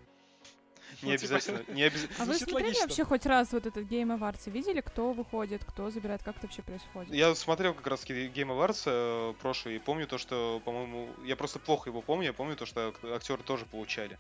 [1.03, 1.65] Не Ну, типа, обязательно.
[1.75, 4.51] Не обяз- А вы смотрели вообще хоть раз вот этот Game Awards?
[4.51, 7.15] Видели, кто выходит, кто забирает, как это вообще происходит?
[7.15, 11.59] Я смотрел как раз Game Awards э, прошлый и помню то, что, по-моему, я просто
[11.61, 14.19] плохо его помню, я помню то, что ак- актеры тоже получали.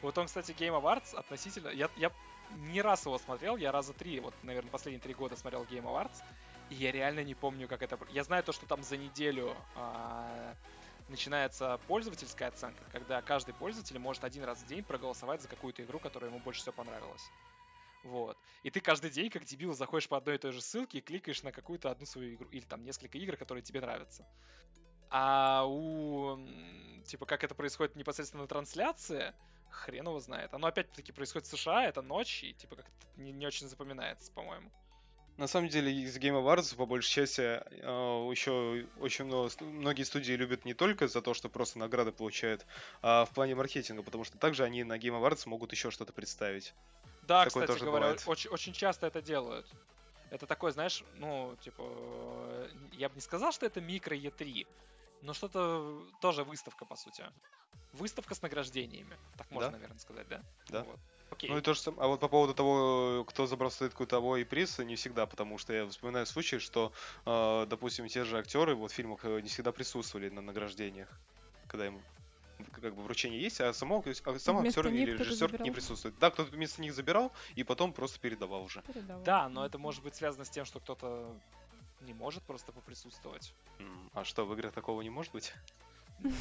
[0.00, 1.68] Вот он, кстати, Game Awards относительно...
[1.70, 2.12] Я, я
[2.58, 6.22] не раз его смотрел, я раза три, вот, наверное, последние три года смотрел Game Awards,
[6.70, 7.98] я реально не помню, как это...
[8.10, 10.54] Я знаю то, что там за неделю а,
[11.08, 15.98] начинается пользовательская оценка, когда каждый пользователь может один раз в день проголосовать за какую-то игру,
[15.98, 17.30] которая ему больше всего понравилась.
[18.02, 18.38] Вот.
[18.62, 21.42] И ты каждый день, как дебил, заходишь по одной и той же ссылке и кликаешь
[21.42, 22.48] на какую-то одну свою игру.
[22.50, 24.24] Или там несколько игр, которые тебе нравятся.
[25.10, 26.38] А у...
[27.04, 29.34] Типа, как это происходит непосредственно на трансляции,
[29.70, 30.52] хрен его знает.
[30.54, 34.70] Оно опять-таки происходит в США, это ночь, и типа как-то не, не очень запоминается, по-моему.
[35.36, 40.32] На самом деле, из Game Awards, по большей части, э, еще очень много, многие студии
[40.32, 42.64] любят не только за то, что просто награды получают,
[43.02, 46.72] а в плане маркетинга, потому что также они на Game Awards могут еще что-то представить.
[47.22, 48.22] Да, Такое кстати тоже говоря, бывает.
[48.26, 49.66] очень, очень часто это делают.
[50.30, 54.66] Это такой, знаешь, ну, типа, э, я бы не сказал, что это микро Е3,
[55.20, 57.24] но что-то тоже выставка, по сути.
[57.92, 59.16] Выставка с награждениями.
[59.36, 59.76] Так можно, Да.
[59.76, 60.42] наверное, сказать, да?
[60.68, 60.82] Да.
[60.84, 60.98] Вот.
[61.36, 61.50] Окей.
[61.50, 62.04] Ну и то же самое.
[62.04, 65.72] А вот по поводу того, кто забрал статуэтку того и приз, не всегда, потому что
[65.74, 66.92] я вспоминаю случаи, что,
[67.26, 71.08] э, допустим, те же актеры вот в фильмах э, не всегда присутствовали на награждениях,
[71.66, 72.00] когда им
[72.72, 76.18] как бы вручение есть, а само, а сам актер или режиссер не присутствует.
[76.18, 78.80] Да, кто-то вместо них забирал и потом просто передавал уже.
[78.82, 79.22] Передавал.
[79.22, 81.36] Да, но это может быть связано с тем, что кто-то
[82.00, 83.52] не может просто поприсутствовать.
[84.14, 85.52] А что, в играх такого не может быть?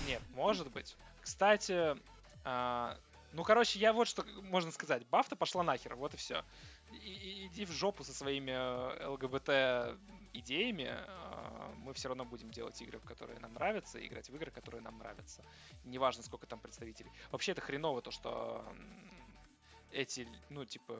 [0.08, 0.96] Нет, может быть.
[1.22, 1.98] Кстати,
[2.46, 2.98] а,
[3.36, 5.06] ну, короче, я вот что можно сказать.
[5.08, 6.46] Бафта пошла нахер, вот и все.
[6.92, 10.00] иди в жопу со своими э, ЛГБТ
[10.32, 10.88] идеями.
[10.90, 14.82] а, Мы все равно будем делать игры, которые нам нравятся, и играть в игры, которые
[14.82, 15.44] нам нравятся.
[15.84, 17.12] Неважно, сколько там представителей.
[17.32, 18.66] Вообще, это хреново то, что
[19.92, 20.98] эти, ну, типа,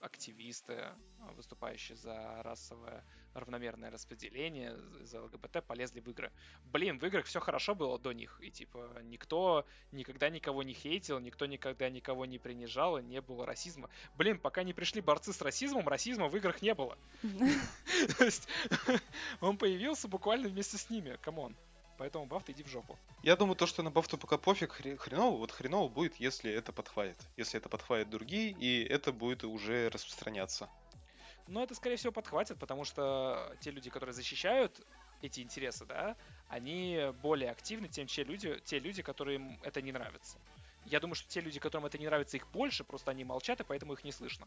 [0.00, 0.74] активисты,
[1.20, 6.32] а, выступающие за расовое равномерное распределение, за ЛГБТ, полезли в игры.
[6.64, 11.18] Блин, в играх все хорошо было до них, и типа никто никогда никого не хейтил,
[11.18, 13.90] никто никогда никого не принижал, и не было расизма.
[14.16, 16.98] Блин, пока не пришли борцы с расизмом, расизма в играх не было.
[18.18, 18.48] То есть
[19.40, 21.56] он появился буквально вместе с ними, come on.
[21.98, 22.96] Поэтому баф, иди в жопу.
[23.22, 26.72] Я думаю, то, что на бафту пока пофиг, хре- хреново, вот хреново будет, если это
[26.72, 27.18] подхватит.
[27.36, 30.70] Если это подхватит другие, и это будет уже распространяться.
[31.48, 34.80] Но это, скорее всего, подхватит, потому что те люди, которые защищают
[35.22, 40.38] эти интересы, да, они более активны, чем те люди, те люди, которым это не нравится.
[40.84, 43.64] Я думаю, что те люди, которым это не нравится, их больше, просто они молчат, и
[43.64, 44.46] поэтому их не слышно.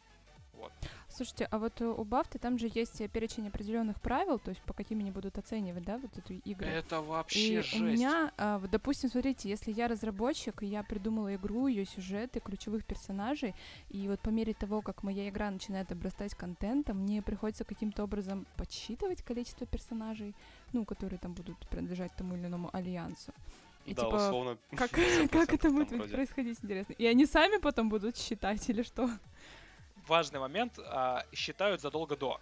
[0.62, 0.72] Вот.
[1.10, 4.62] Слушайте, а вот э, у Бафты там же есть э, перечень определенных правил, то есть
[4.62, 6.68] по каким они будут оценивать, да, вот эту игру.
[6.68, 7.76] Это вообще И жесть.
[7.76, 12.86] у меня, вот, допустим, смотрите, если я разработчик, и я придумала игру, ее сюжеты, ключевых
[12.86, 13.56] персонажей,
[13.90, 18.46] и вот по мере того, как моя игра начинает обрастать контентом, мне приходится каким-то образом
[18.56, 20.36] подсчитывать количество персонажей,
[20.74, 23.34] ну, которые там будут принадлежать тому или иному альянсу.
[23.86, 24.58] И да, типа, условно.
[24.76, 26.14] как, 50% как это будет вроде.
[26.14, 26.94] происходить, интересно.
[26.94, 29.10] И они сами потом будут считать или что?
[30.08, 32.40] Важный момент, а, считают задолго до.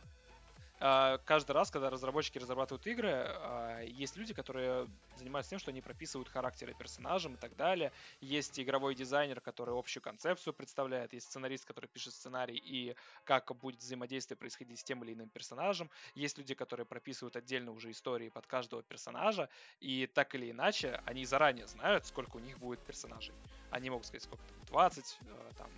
[0.81, 4.87] А, каждый раз, когда разработчики разрабатывают игры, а, есть люди, которые
[5.17, 7.91] занимаются тем, что они прописывают характеры персонажам и так далее.
[8.21, 12.95] Есть игровой дизайнер, который общую концепцию представляет, есть сценарист, который пишет сценарий и
[13.25, 15.89] как будет взаимодействие происходить с тем или иным персонажем.
[16.15, 19.49] Есть люди, которые прописывают отдельно уже истории под каждого персонажа,
[19.81, 23.35] и так или иначе они заранее знают, сколько у них будет персонажей.
[23.69, 25.69] Они могут сказать, сколько там, 20, э, там,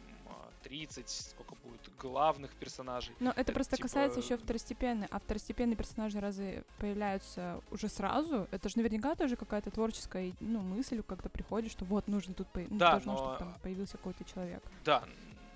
[0.63, 3.13] 30, сколько будет главных персонажей.
[3.19, 5.07] Но это Это просто типа- касается еще второстепенной.
[5.09, 8.47] А второстепенные персонажи разве появляются уже сразу?
[8.51, 12.59] Это же наверняка тоже какая-то творческая ну, мысль, когда приходишь, что вот нужно тут по...
[12.59, 14.63] ну, Да, должно, но- чтобы там появился какой-то человек.
[14.85, 15.03] Да,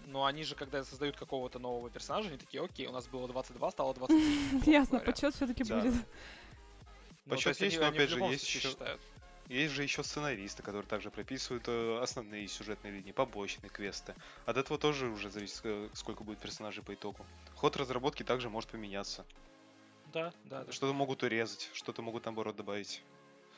[0.07, 3.71] но они же, когда создают какого-то нового персонажа, они такие, окей, у нас было 22,
[3.71, 4.49] стало 23.
[4.51, 5.93] грубо Ясно, почет все-таки будет.
[5.93, 9.01] Ну, то Почет есть но опять же, есть еще- считают.
[9.47, 14.15] Есть же еще сценаристы, которые также прописывают э, основные сюжетные линии, побочные квесты.
[14.45, 17.25] От этого тоже уже зависит, э, сколько будет персонажей по итогу.
[17.53, 19.23] Ход разработки также может поменяться.
[20.11, 20.71] Да, да, да.
[20.71, 23.03] Что-то могут урезать, что-то могут наоборот добавить.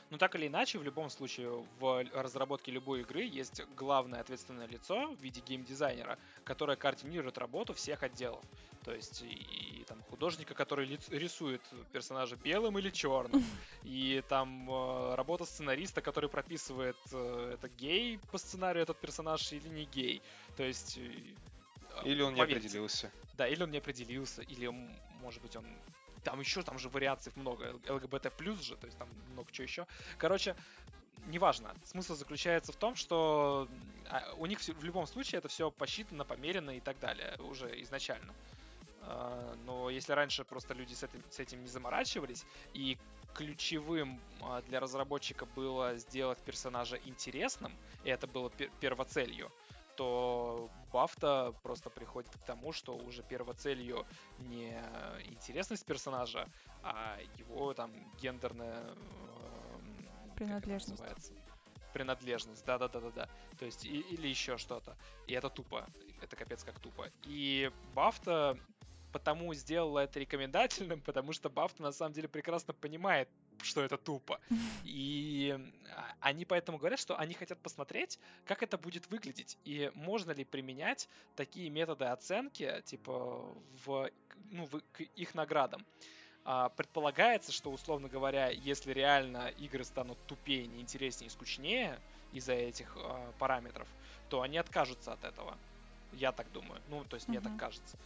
[0.10, 5.14] Ну, так или иначе, в любом случае, в разработке любой игры есть главное ответственное лицо
[5.14, 8.43] в виде геймдизайнера, которое координирует работу всех отделов.
[8.86, 13.43] То есть и, и там художника, который лиц- рисует персонажа белым или черным,
[13.84, 19.68] и там э, работа сценариста, который прописывает, э, это гей по сценарию этот персонаж или
[19.68, 20.22] не гей.
[20.55, 20.97] То есть...
[20.97, 23.12] э, Или он не поверьте, определился.
[23.34, 24.68] Да, или он не определился, или,
[25.22, 25.66] может быть, он...
[26.28, 27.80] Там еще, там же вариаций много.
[27.88, 29.88] ЛГБТ плюс же, то есть там много чего еще.
[30.17, 30.57] Короче,
[31.28, 31.73] неважно.
[31.86, 33.69] Смысл заключается в том, что
[34.09, 38.34] а, у них в любом случае это все посчитано, померено и так далее уже изначально.
[39.03, 42.97] А, Но если раньше просто люди с этим, с этим не заморачивались, и
[43.34, 47.71] ключевым а, для разработчика было сделать персонажа интересным,
[48.03, 49.49] и это было пер- первоцелью,
[49.98, 54.06] то Бафта просто приходит к тому, что уже первоцелью
[54.39, 54.80] не
[55.26, 56.48] интересность персонажа,
[56.84, 57.91] а его там
[58.22, 58.95] гендерная как
[60.36, 60.89] это Принадлежность.
[60.89, 61.34] называется?
[61.93, 63.28] Принадлежность, да-да-да-да-да.
[63.58, 64.95] То есть и- или еще что-то.
[65.26, 65.88] И это тупо.
[66.22, 67.10] Это капец как тупо.
[67.24, 68.56] И Бафта
[69.12, 73.30] потому сделала это рекомендательным, потому что Бафта на самом деле прекрасно понимает,
[73.64, 74.39] что это тупо.
[74.84, 75.58] И
[75.95, 80.43] а, они поэтому говорят, что они хотят посмотреть, как это будет выглядеть, и можно ли
[80.43, 83.53] применять такие методы оценки, типа,
[83.86, 84.10] в,
[84.51, 85.86] ну, в- к их наградам.
[86.45, 91.99] А, предполагается, что, условно говоря, если реально игры станут тупее, неинтереснее и скучнее
[92.32, 93.88] из-за этих а, параметров,
[94.30, 95.58] то они откажутся от этого.
[96.14, 96.82] Я так думаю.
[96.88, 97.97] Ну, то есть мне так кажется.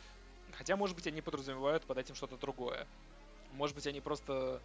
[0.54, 2.88] Хотя, может быть, они подразумевают под этим что-то другое.
[3.54, 4.62] Может быть, они просто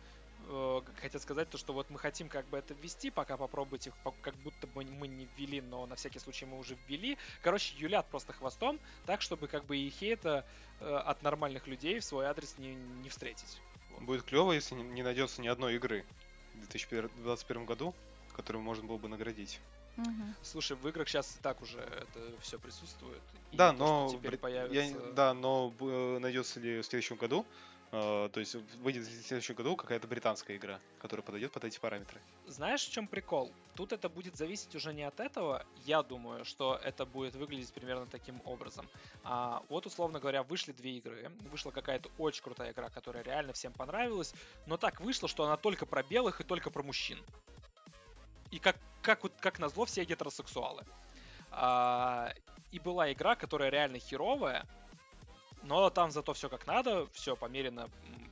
[0.48, 4.34] э, хотят сказать то, что вот мы хотим как бы это ввести, пока попробуйте, как
[4.36, 7.18] будто бы мы не ввели, но на всякий случай мы уже ввели.
[7.42, 10.44] Короче, юлят просто хвостом, так, чтобы как бы и хейта
[10.80, 13.60] э, от нормальных людей в свой адрес не, не встретить.
[13.90, 14.02] Вот.
[14.02, 16.04] Будет клево, если не, найдется ни одной игры
[16.54, 17.94] в 2021 году,
[18.34, 19.60] которую можно было бы наградить.
[19.96, 20.06] Угу.
[20.42, 23.22] Слушай, в играх сейчас и так уже это все присутствует.
[23.52, 24.98] Да, но теперь появится...
[24.98, 25.72] я, да, но
[26.20, 27.46] найдется ли в следующем году
[27.90, 32.20] то есть выйдет в следующем году какая-то британская игра, которая подойдет под эти параметры.
[32.46, 33.52] Знаешь, в чем прикол?
[33.74, 35.64] Тут это будет зависеть уже не от этого.
[35.84, 38.88] Я думаю, что это будет выглядеть примерно таким образом.
[39.22, 41.30] А, вот, условно говоря, вышли две игры.
[41.50, 44.34] Вышла какая-то очень крутая игра, которая реально всем понравилась.
[44.66, 47.18] Но так вышло, что она только про белых и только про мужчин.
[48.50, 50.84] И как, как, вот, как назло, все гетеросексуалы.
[51.50, 52.32] А,
[52.72, 54.66] и была игра, которая реально херовая,
[55.66, 57.88] но там зато все как надо, все померено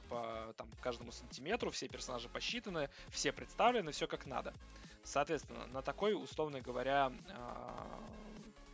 [0.09, 4.55] по там, каждому сантиметру, все персонажи посчитаны, все представлены, все как надо.
[5.03, 8.01] Соответственно, на такой, условно говоря, а,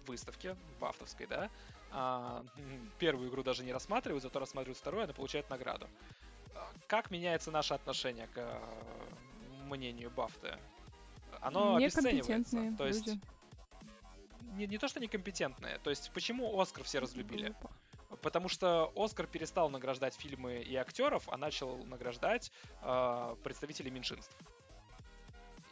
[0.06, 1.50] выставке бафтовской, да,
[1.90, 2.44] а,
[2.98, 5.88] первую игру даже не рассматривают, зато рассматривают вторую, она получает награду.
[6.86, 8.60] Как меняется наше отношение к
[9.66, 10.58] мнению Бафты?
[11.40, 12.74] Оно обесценивается.
[12.76, 13.08] То есть
[14.52, 15.78] не, не то, что некомпетентные.
[15.78, 17.54] То есть, почему Оскар все разлюбили?
[17.60, 17.70] Глупо.
[18.22, 22.52] Потому что Оскар перестал награждать фильмы и актеров, а начал награждать
[22.82, 24.36] э, представителей меньшинств.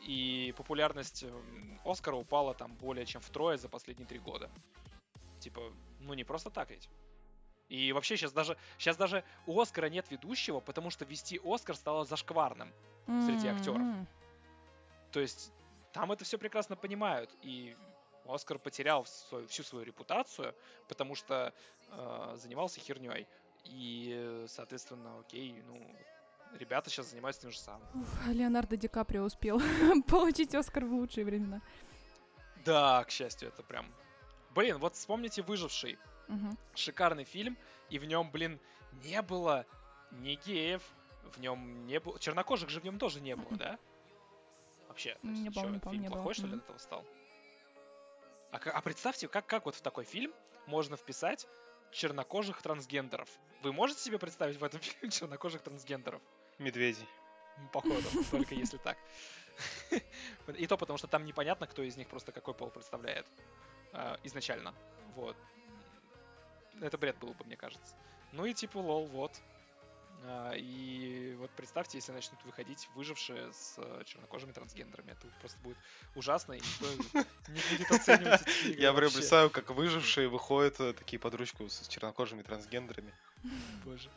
[0.06, 1.24] И популярность
[1.84, 4.50] Оскара упала там более чем втрое за последние три года.
[5.40, 5.60] Типа,
[6.00, 6.88] ну не просто так ведь.
[7.68, 12.04] И вообще сейчас даже, сейчас даже у Оскара нет ведущего, потому что вести Оскар стало
[12.04, 12.72] зашкварным
[13.06, 13.26] mm-hmm.
[13.26, 13.82] среди актеров.
[15.12, 15.52] То есть
[15.92, 17.30] там это все прекрасно понимают.
[17.42, 17.76] И
[18.26, 20.54] Оскар потерял свою, всю свою репутацию,
[20.88, 21.52] потому что
[21.90, 23.26] э, занимался херней.
[23.64, 25.80] И, соответственно, окей, ну,
[26.58, 27.82] ребята сейчас занимаются тем же самым.
[27.94, 29.60] Уф, Леонардо Ди Каприо успел
[30.08, 31.60] получить Оскар в лучшие времена.
[32.64, 33.86] Да, к счастью, это прям...
[34.54, 35.98] Блин, вот вспомните «Выживший».
[36.28, 36.56] Угу.
[36.74, 37.56] Шикарный фильм,
[37.90, 38.60] и в нем, блин,
[39.04, 39.64] не было
[40.10, 40.82] ни геев,
[41.32, 42.18] в нем не было...
[42.18, 43.78] Чернокожих же в нем тоже не было, да?
[44.88, 47.04] Вообще, не помню, не помню, фильм плохой, что ли, от этого стал?
[48.50, 50.32] А, а представьте, как, как вот в такой фильм
[50.66, 51.46] можно вписать
[51.90, 53.28] чернокожих трансгендеров.
[53.62, 56.22] Вы можете себе представить в этом фильме чернокожих трансгендеров?
[56.58, 57.08] Медведей.
[57.72, 58.96] Походу, только если так.
[60.56, 63.26] И то потому, что там непонятно, кто из них просто какой пол представляет
[63.92, 64.74] а, изначально.
[65.16, 65.36] Вот.
[66.80, 67.96] Это бред был бы, мне кажется.
[68.32, 69.32] Ну и типа, лол, вот,
[70.56, 75.12] и вот представьте, если начнут выходить выжившие с э, чернокожими трансгендерами.
[75.12, 75.76] Это просто будет
[76.14, 78.42] ужасно, и никто не будет оценивать
[78.78, 83.12] Я представляю, как выжившие выходят э, такие под ручку с чернокожими трансгендерами.
[83.84, 84.10] Боже.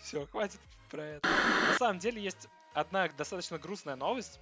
[0.00, 0.60] Все, хватит
[0.90, 1.28] про это.
[1.28, 4.38] На самом деле есть одна достаточно грустная новость.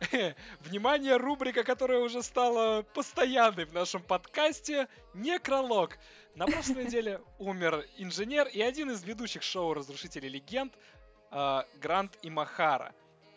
[0.60, 5.98] Внимание, рубрика, которая уже стала постоянной в нашем подкасте, некролог.
[6.34, 10.72] На прошлой неделе умер инженер и один из ведущих шоу «Разрушители легенд»
[11.30, 12.94] э, Грант Имахара.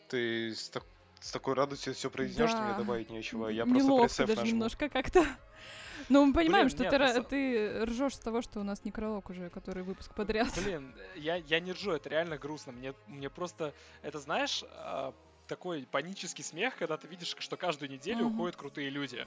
[0.08, 0.84] Ты с, так,
[1.20, 2.58] с такой радостью все произнесешь, да.
[2.58, 3.48] что мне добавить нечего.
[3.48, 4.52] Я просто Неловко даже нажму.
[4.52, 5.26] немножко как-то.
[6.10, 7.24] Но мы понимаем, Блин, что нет, ты, просто...
[7.24, 10.50] ты ржешь с того, что у нас некролог уже, который выпуск подряд.
[10.64, 12.72] Блин, я, я не ржу, это реально грустно.
[12.72, 15.14] Мне, мне просто, это знаешь, а,
[15.52, 18.36] такой панический смех, когда ты видишь, что каждую неделю угу.
[18.36, 19.26] уходят крутые люди.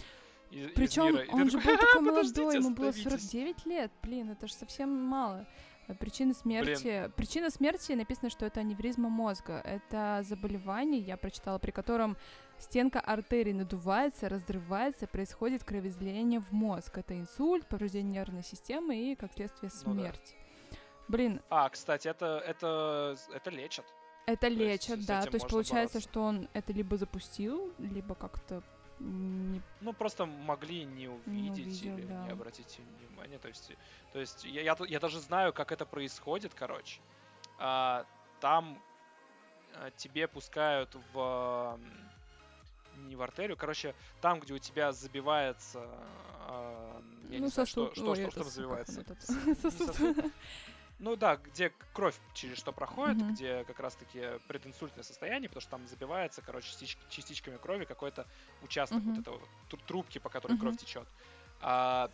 [0.51, 1.33] Из, Причем из мира.
[1.33, 3.93] он же был такой молодой, ему было 49 лет.
[4.03, 5.47] Блин, это же совсем мало.
[6.01, 6.83] Причина смерти.
[6.83, 7.13] Блин.
[7.15, 9.61] Причина смерти написано, что это аневризма мозга.
[9.67, 12.17] Это заболевание, я прочитала, при котором
[12.59, 16.97] стенка артерии надувается, разрывается, происходит кровоизлияние в мозг.
[16.97, 20.35] Это инсульт, повреждение нервной системы и, как следствие, смерть.
[20.35, 20.79] Ну, да.
[21.09, 21.43] Блин.
[21.51, 23.85] А, кстати, это, это, это лечат.
[24.27, 25.23] Это то лечат, есть, да.
[25.23, 26.11] То есть получается, бороться.
[26.11, 28.63] что он это либо запустил, либо как-то
[29.01, 29.61] не...
[29.81, 32.25] Ну, просто могли не увидеть не увидел, или да.
[32.25, 33.39] не обратить внимания.
[33.39, 33.73] То есть,
[34.13, 37.01] то есть я, я, я даже знаю, как это происходит, короче.
[37.59, 38.07] А,
[38.41, 38.81] там
[39.75, 41.79] а, тебе пускают в
[42.97, 45.81] не в артерию, короче, там, где у тебя забивается,
[46.47, 49.05] а, я ну, не знаю, что, что, Ой, что, что там забивается.
[49.63, 50.33] Сосуд.
[51.01, 53.31] Ну да, где кровь через что проходит, mm-hmm.
[53.33, 58.27] где как раз-таки прединсультное состояние, потому что там забивается, короче, частич- частичками крови какой-то
[58.63, 59.11] участок mm-hmm.
[59.11, 59.41] вот этого
[59.87, 60.61] трубки, по которой mm-hmm.
[60.61, 61.09] кровь течет.
[61.61, 62.11] А,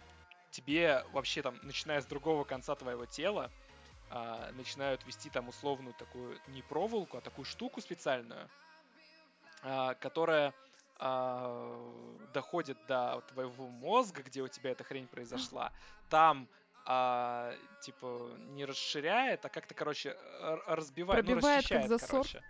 [0.50, 3.50] тебе вообще там, начиная с другого конца твоего тела,
[4.10, 8.48] а, начинают вести там условную такую не проволоку, а такую штуку специальную,
[9.62, 10.54] а, которая
[10.98, 15.72] а, доходит до твоего мозга, где у тебя эта хрень произошла.
[16.08, 16.48] Там
[16.84, 20.16] а, типа, не расширяет, а как-то, короче,
[20.66, 22.10] разбивает, ну, Пробивает как расчищает, засор.
[22.10, 22.42] короче.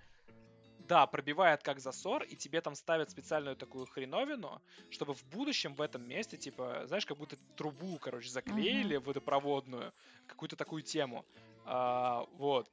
[0.88, 4.60] Да, пробивает как засор, и тебе там ставят специальную такую хреновину,
[4.90, 9.92] чтобы в будущем в этом месте, типа, знаешь, как будто трубу, короче, заклеили водопроводную,
[10.26, 11.24] какую-то такую тему.
[11.64, 12.68] А, вот.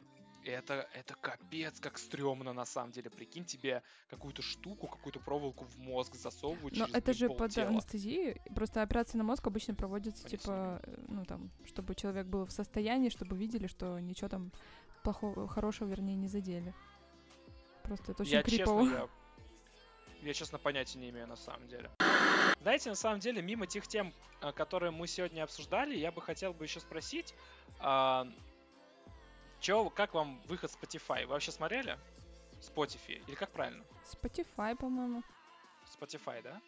[0.47, 3.09] Это, это капец, как стрёмно на самом деле.
[3.09, 7.67] Прикинь, тебе какую-то штуку, какую-то проволоку в мозг засовывают Но через это же под полтела.
[7.67, 8.41] анестезией.
[8.55, 10.37] Просто операция на мозг обычно проводится, Понятно.
[10.37, 14.51] типа, э, ну там, чтобы человек был в состоянии, чтобы видели, что ничего там
[15.03, 16.73] плохого, хорошего, вернее, не задели.
[17.83, 18.83] Просто это очень я крипово.
[18.83, 19.09] честно,
[20.21, 21.89] я, я честно понятия не имею на самом деле.
[22.61, 26.53] Знаете, на самом деле, мимо тех тем, а, которые мы сегодня обсуждали, я бы хотел
[26.53, 27.33] бы еще спросить,
[29.59, 31.21] чё, как вам выход Spotify?
[31.21, 31.97] Вы вообще смотрели?
[32.61, 33.23] Spotify?
[33.27, 33.83] Или как правильно?
[34.05, 35.23] Spotify, по-моему.
[35.99, 36.61] Spotify, да?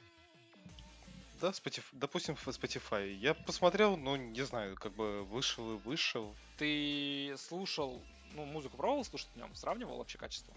[1.41, 3.11] Да, Spotify, допустим, в Spotify.
[3.13, 6.35] Я посмотрел, но не знаю, как бы вышел и вышел.
[6.57, 8.01] Ты слушал,
[8.33, 9.53] ну, музыку пробовал слушать в нем?
[9.55, 10.53] Сравнивал вообще качество?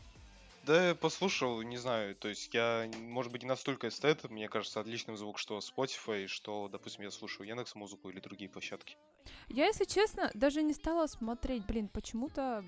[0.64, 4.78] Да, я послушал, не знаю, то есть я, может быть, не настолько эстет, мне кажется,
[4.78, 8.96] отличным звук, что Spotify, что, допустим, я слушаю Яндекс музыку или другие площадки.
[9.48, 11.66] Я, если честно, даже не стала смотреть.
[11.66, 12.64] Блин, почему-то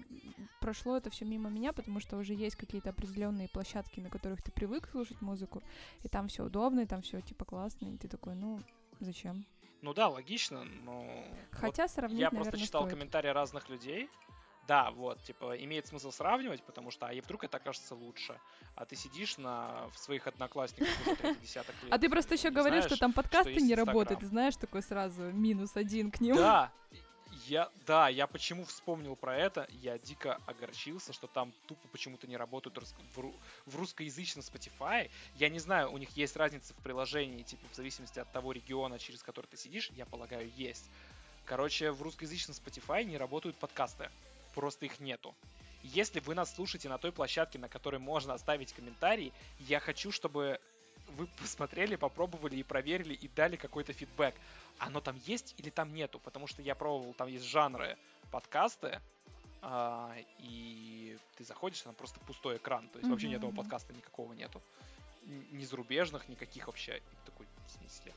[0.61, 4.51] прошло это все мимо меня, потому что уже есть какие-то определенные площадки, на которых ты
[4.51, 5.63] привык слушать музыку,
[6.03, 8.59] и там все удобно, и там все типа классно, и ты такой, ну,
[8.99, 9.47] зачем?
[9.83, 11.03] Ну да, логично, но...
[11.03, 12.95] вот Хотя сравнить, Я просто наверное, читал стоит.
[12.95, 14.09] комментарии разных людей.
[14.67, 18.39] Да, вот, типа, имеет смысл сравнивать, потому что, а и вдруг это окажется лучше.
[18.77, 21.93] А ты сидишь на, в своих одноклассниках уже десяток лет.
[21.93, 26.11] А ты просто еще говоришь, что там подкасты не работают, знаешь, такой сразу минус один
[26.11, 26.37] к ним.
[26.37, 26.73] Да,
[27.47, 32.37] я, да, я почему вспомнил про это, я дико огорчился, что там тупо почему-то не
[32.37, 32.79] работают
[33.15, 33.33] в,
[33.67, 35.11] в русскоязычном Spotify.
[35.37, 38.99] Я не знаю, у них есть разница в приложении, типа, в зависимости от того региона,
[38.99, 40.91] через который ты сидишь, я полагаю, есть.
[41.45, 44.11] Короче, в русскоязычном Spotify не работают подкасты.
[44.55, 45.35] Просто их нету.
[45.83, 50.61] Если вы нас слушаете на той площадке, на которой можно оставить комментарий, я хочу, чтобы
[51.17, 54.35] вы посмотрели, попробовали и проверили и дали какой-то фидбэк.
[54.79, 56.19] Оно там есть или там нету?
[56.19, 57.97] Потому что я пробовал, там есть жанры
[58.31, 59.01] подкасты,
[59.63, 64.33] а, и ты заходишь, там просто пустой экран, то есть вообще ни одного подкаста никакого
[64.35, 64.61] нету.
[65.53, 67.01] Ни зарубежных, никаких вообще.
[67.25, 68.13] Такой, в смысле,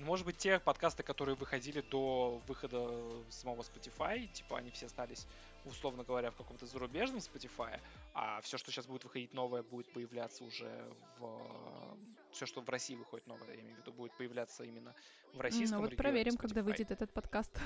[0.00, 2.88] Может быть, те подкасты, которые выходили до выхода
[3.28, 5.26] самого Spotify, типа они все остались,
[5.64, 7.80] условно говоря, в каком-то зарубежном Spotify,
[8.14, 10.70] а все, что сейчас будет выходить новое, будет появляться уже
[11.18, 11.98] в...
[12.32, 14.94] Все, что в России выходит новое, я имею в виду, будет появляться именно
[15.34, 16.64] в российском Ну вот проверим, когда Spotify.
[16.64, 17.58] выйдет этот подкаст.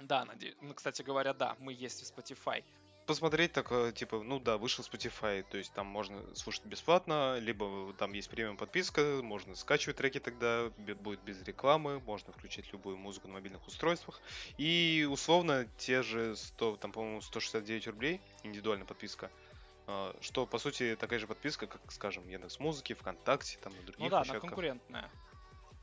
[0.00, 0.56] Да, надеюсь.
[0.60, 2.64] Ну, кстати говоря, да, мы есть в Spotify.
[3.12, 7.92] Посмотреть так, э, типа, ну да, вышел Spotify, то есть там можно слушать бесплатно, либо
[7.98, 13.28] там есть премиум подписка, можно скачивать треки тогда, будет без рекламы, можно включить любую музыку
[13.28, 14.18] на мобильных устройствах.
[14.56, 19.30] И условно те же 100, там, по-моему, 169 рублей, индивидуальная подписка,
[19.88, 23.98] э, что, по сути, такая же подписка, как, скажем, Яндекс Музыки, ВКонтакте, там, на других
[23.98, 24.48] Ну да, она площадках.
[24.48, 25.10] конкурентная.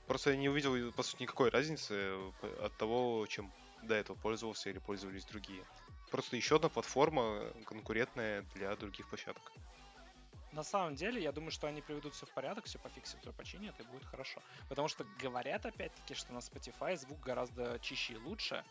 [0.07, 2.31] Просто я не увидел, по сути, никакой разницы э,
[2.65, 3.53] от того, чем
[3.83, 5.63] до этого пользовался или пользовались другие.
[6.11, 9.51] Просто еще одна платформа конкурентная для других площадок.
[10.51, 13.79] На самом деле, я думаю, что они приведут все в порядок, все пофиксят, все починят,
[13.79, 14.41] и будет хорошо.
[14.67, 18.63] Потому что говорят, опять-таки, что на Spotify звук гораздо чище и лучше.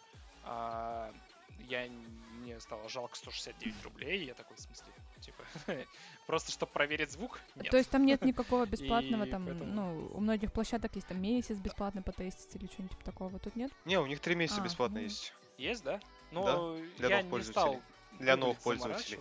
[0.43, 1.13] А,
[1.61, 5.45] я мне стало жалко 169 рублей, я такой, в смысле, типа,
[6.27, 7.41] просто чтобы проверить звук?
[7.57, 7.71] Нет.
[7.71, 11.59] То есть там нет никакого бесплатного, там, поэтому- ну, у многих площадок есть там месяц
[11.59, 13.39] бесплатно потестить или что-нибудь типа такого.
[13.39, 13.71] Тут нет?
[13.85, 15.05] Не, у них три месяца А, бесплатно ну.
[15.05, 15.33] есть.
[15.59, 16.01] Есть, да?
[16.31, 18.19] Но для я новых не стал пользователей.
[18.19, 19.21] Для новых пользователей.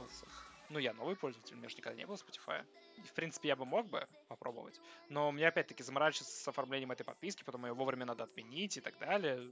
[0.70, 2.62] Ну, я новый пользователь, у меня же никогда не было Spotify.
[2.98, 4.82] И, в принципе, я бы мог бы попробовать.
[5.08, 8.98] Но мне, опять-таки, заморачиваться с оформлением этой подписки, потом ее вовремя надо отменить и так
[9.00, 9.50] далее.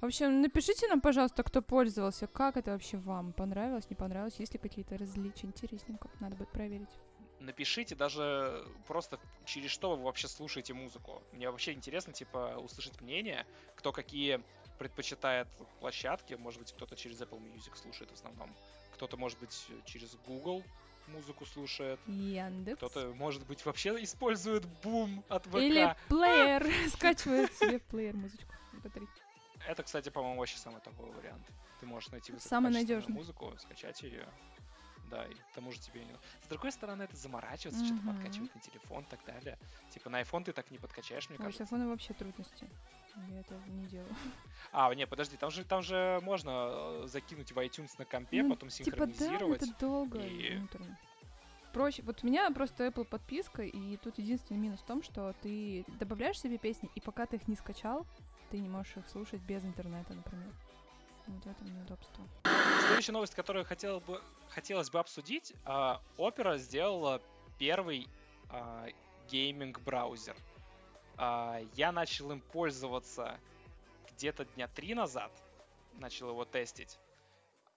[0.00, 4.54] В общем, напишите нам, пожалуйста, кто пользовался, как это вообще вам, понравилось, не понравилось, есть
[4.54, 6.88] ли какие-то различия, интересненько, надо будет проверить.
[7.40, 11.22] Напишите даже просто, через что вы вообще слушаете музыку.
[11.32, 14.42] Мне вообще интересно, типа, услышать мнение, кто какие
[14.78, 15.48] предпочитает
[15.80, 16.34] площадки.
[16.34, 18.54] Может быть, кто-то через Apple Music слушает в основном.
[18.94, 20.62] Кто-то, может быть, через Google
[21.08, 22.00] музыку слушает.
[22.06, 22.76] Яндекс.
[22.78, 25.56] Кто-то, может быть, вообще использует бум от ВК.
[25.56, 28.52] Или плеер, скачивает себе в плеер музычку.
[28.74, 29.08] MP3.
[29.66, 31.46] Это, кстати, по-моему, вообще самый такой вариант.
[31.80, 33.14] Ты можешь найти Самый надежный.
[33.14, 34.26] музыку, скачать ее.
[35.10, 36.12] Да, и к тому же тебе не...
[36.44, 38.14] С другой стороны, это заморачиваться, что-то Мгм.
[38.14, 39.58] подкачивать на телефон и так далее.
[39.90, 41.62] Типа на iPhone ты так не подкачаешь, мне Ой, с кажется.
[41.62, 42.68] айфоном вообще трудности.
[43.30, 44.14] Я это не делаю.
[44.72, 46.50] А, не, подожди, там же, там же можно
[47.02, 49.62] э, закинуть в iTunes на компе, Ну, потом Типа да, синхронизировать.
[49.62, 50.58] это долго и-
[51.72, 52.02] проще.
[52.02, 56.40] Вот у меня просто Apple подписка, и тут единственный минус в том, что ты добавляешь
[56.40, 58.06] себе песни, и пока ты их не скачал,
[58.50, 60.48] ты не можешь их слушать без интернета, например.
[61.26, 62.24] Вот в этом неудобство.
[62.86, 65.52] Следующая новость, которую хотел бы, хотелось бы обсудить.
[65.66, 67.20] а, Opera сделала
[67.58, 68.08] первый
[68.50, 68.86] а,
[69.30, 70.34] гейминг-браузер.
[71.18, 73.38] А, Я начал им пользоваться
[74.12, 75.32] где-то дня три назад.
[75.94, 76.98] Начал его тестить.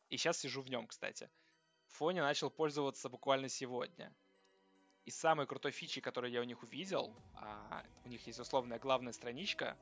[0.10, 1.30] И сейчас сижу в нем, кстати.
[1.88, 4.14] Фоне начал пользоваться буквально сегодня.
[5.06, 9.14] И самой крутой фичи, которую я у них увидел, а, у них есть условная главная
[9.14, 9.76] страничка,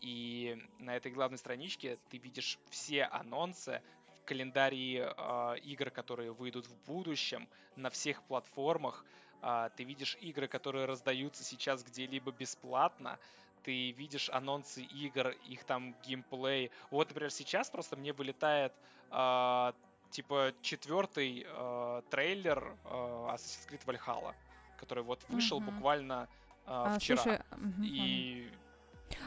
[0.00, 3.80] и на этой главной страничке ты видишь все анонсы
[4.18, 9.04] в календаре э, игр, которые выйдут в будущем на всех платформах.
[9.44, 13.18] Э, ты видишь игры, которые раздаются сейчас где-либо бесплатно.
[13.62, 16.70] Ты видишь анонсы игр, их там геймплей.
[16.90, 18.72] Вот, например, сейчас просто мне вылетает
[19.10, 19.72] э,
[20.10, 24.34] типа четвертый э, трейлер э, Assassin's Creed Valhalla,
[24.78, 25.70] который вот вышел Мгм.
[25.74, 26.28] буквально
[26.66, 27.16] э, А, вчера.
[27.22, 28.50] слушай, мгм, И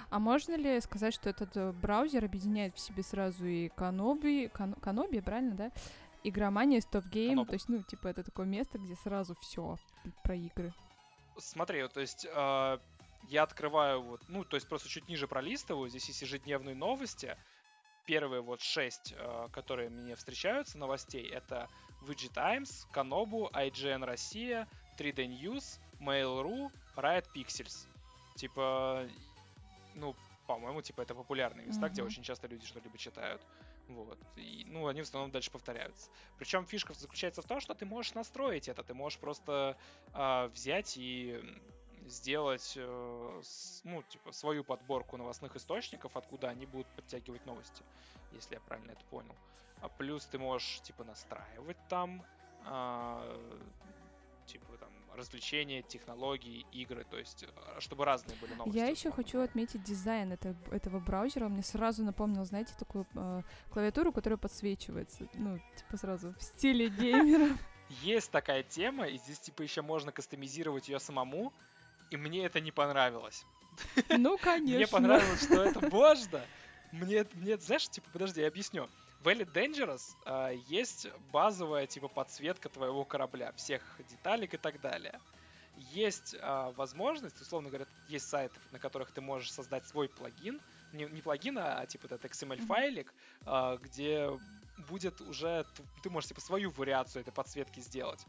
[0.10, 4.74] А можно ли сказать, что этот э, браузер объединяет в себе сразу и Каноби, Кан-
[4.82, 5.72] Каноби, правильно, да?
[6.24, 7.50] Игромания, Стоп Гейм, Канобу.
[7.50, 9.78] то есть, ну, типа, это такое место, где сразу все
[10.24, 10.74] про игры.
[11.38, 12.80] Смотри, то есть э,
[13.24, 17.38] я открываю вот, ну, то есть просто чуть ниже пролистываю, здесь есть ежедневные новости.
[18.06, 21.70] Первые вот шесть, э, которые мне встречаются новостей, это
[22.02, 27.88] VG Times, Kanobu, IGN Россия, 3D News, Mail.ru, Riot Pixels.
[28.36, 29.08] Типа,
[29.96, 30.16] ну,
[30.48, 32.08] по-моему, типа это популярные места, где Мгм.
[32.08, 33.42] очень часто люди что-либо читают.
[33.88, 34.18] Вот.
[34.36, 36.10] И, ну, они в основном дальше повторяются.
[36.38, 38.84] Причем фишка заключается в том, что ты можешь настроить это.
[38.84, 39.78] Ты можешь просто
[40.14, 41.42] а, взять и
[42.06, 47.84] сделать, э, с- ну, типа, свою подборку новостных источников, откуда они будут подтягивать новости,
[48.32, 49.36] если я правильно это понял.
[49.82, 52.24] А плюс ты можешь, типа, настраивать там,
[52.66, 53.24] а,
[54.46, 54.66] типа,
[55.18, 58.78] развлечения, технологии, игры, то есть, э, чтобы разные были новости.
[58.78, 61.46] Я еще хочу отметить дизайн это- этого браузера.
[61.46, 63.42] Он мне сразу напомнил, знаете, такую э,
[63.72, 65.28] клавиатуру, которая подсвечивается.
[65.34, 67.58] Ну, типа сразу в стиле геймера.
[68.02, 71.54] Есть такая тема, и здесь, типа, еще можно кастомизировать ее самому,
[72.12, 73.46] и мне это не понравилось.
[74.10, 74.76] Ну, конечно.
[74.78, 76.42] Мне понравилось, что это можно.
[76.92, 78.90] Мне, мне, знаешь, типа, подожди, я объясню.
[79.20, 85.20] В Elite Dangerous а, есть базовая, типа, подсветка твоего корабля, всех деталек и так далее.
[85.76, 90.60] Есть а, возможность, условно говоря, есть сайты, на которых ты можешь создать свой плагин,
[90.92, 93.14] не, не плагин, а типа этот XML-файлик,
[93.46, 94.30] а, где
[94.90, 98.24] будет уже, т- ты можешь типа свою вариацию этой подсветки сделать.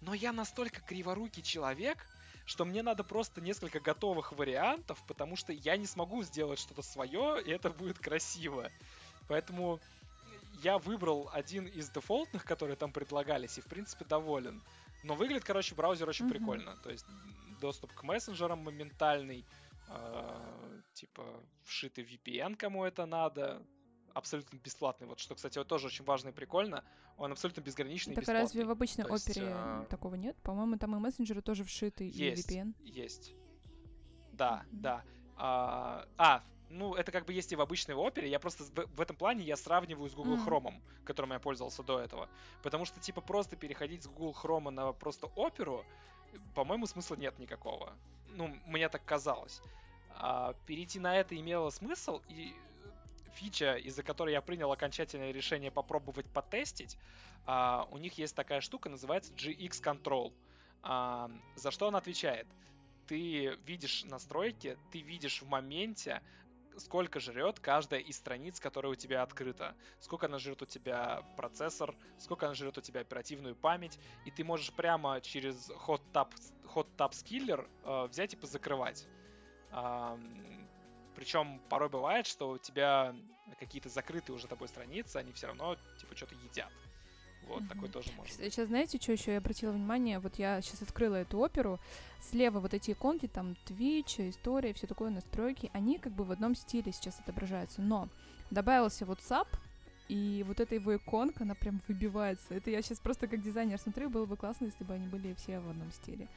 [0.00, 2.04] Но я настолько криворукий человек,
[2.44, 7.40] что мне надо просто несколько готовых вариантов, потому что я не смогу сделать что-то свое,
[7.42, 8.70] и это будет красиво.
[9.28, 9.80] Поэтому
[10.62, 14.62] я выбрал один из дефолтных, которые там предлагались, и в принципе доволен.
[15.02, 16.34] Но выглядит, короче, браузер очень Мгм.
[16.34, 16.76] прикольно.
[16.82, 17.06] То есть
[17.60, 19.44] доступ к мессенджерам моментальный,
[19.88, 21.24] э, типа
[21.64, 23.62] вшитый VPN, кому это надо,
[24.14, 25.06] абсолютно бесплатный.
[25.06, 26.84] Вот что, кстати, вот тоже очень важно и прикольно.
[27.16, 28.64] Он абсолютно безграничный и Так а разве бесплатный.
[28.64, 30.36] в обычной То есть, опере а, такого нет?
[30.42, 32.74] По-моему, там и мессенджеры тоже вшиты, и Есть, VPN.
[32.84, 33.32] есть.
[34.32, 34.82] Да, Мгм.
[34.82, 35.04] да.
[35.36, 36.42] А, а,
[36.72, 38.28] ну это как бы есть и в обычной опере.
[38.28, 40.36] Я просто в, этом плане я сравниваю с Google.
[40.36, 42.28] Chrome, которым я пользовался до этого.
[42.62, 45.84] Потому что, типа, просто переходить с Google Chrome на просто оперу,
[46.54, 47.92] по-моему, смысла нет никакого.
[48.28, 49.60] Ну, мне так казалось.
[50.14, 52.54] А, перейти на это имело смысл, и
[53.34, 56.96] фича, из-за которой я принял окончательное решение попробовать потестить,
[57.46, 60.32] а, у них есть такая штука, называется GX Control.
[60.82, 62.46] А, за что он отвечает?
[63.06, 66.22] Ты видишь настройки, ты видишь в моменте,
[66.78, 69.74] сколько жрет каждая из страниц, которая у тебя открыта.
[70.00, 74.44] Сколько она жрет у тебя процессор, сколько она жрет у тебя оперативную память, и ты
[74.44, 76.32] можешь прямо через Hot Tab,
[76.74, 79.06] Hot Tab Skiller э, взять и позакрывать.
[81.14, 83.14] причем порой бывает, что у тебя
[83.58, 86.72] какие-то закрытые уже тобой страницы, они все равно типа что-то едят.
[87.48, 87.68] Вот, Мгм.
[87.68, 88.52] такой тоже может быть.
[88.52, 90.18] Сейчас знаете, что еще я обратила внимание?
[90.18, 91.80] Вот я сейчас открыла эту оперу.
[92.20, 96.54] Слева вот эти иконки, там Twitch, история, все такое, настройки, они как бы в одном
[96.54, 97.82] стиле сейчас отображаются.
[97.82, 98.08] Но
[98.50, 99.48] добавился WhatsApp,
[100.08, 102.54] и вот эта его иконка, она прям выбивается.
[102.54, 105.58] Это я сейчас просто как дизайнер смотрю, было бы классно, если бы они были все
[105.58, 106.28] в одном стиле.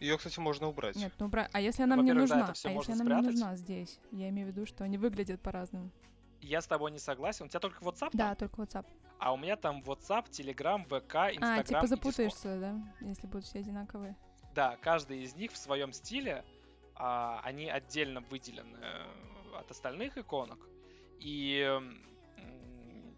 [0.00, 0.96] Ее, кстати, можно убрать.
[0.96, 1.48] Нет, ну бра...
[1.52, 2.52] А если она мне Во-первых, да, нужна?
[2.54, 3.98] всё а если она мне нужна здесь?
[4.12, 5.90] Я имею в виду, что они выглядят по-разному.
[6.40, 7.46] Я с тобой не согласен.
[7.46, 8.36] У тебя только WhatsApp Да, там?
[8.48, 8.86] только WhatsApp.
[9.18, 13.06] А у меня там WhatsApp, Telegram, VK, Instagram а, типа запутаешься, да?
[13.06, 14.16] Если будут все одинаковые.
[14.54, 16.44] Да, каждый из них в своем стиле,
[16.94, 20.58] а, они отдельно выделены э, от остальных иконок.
[21.18, 21.80] И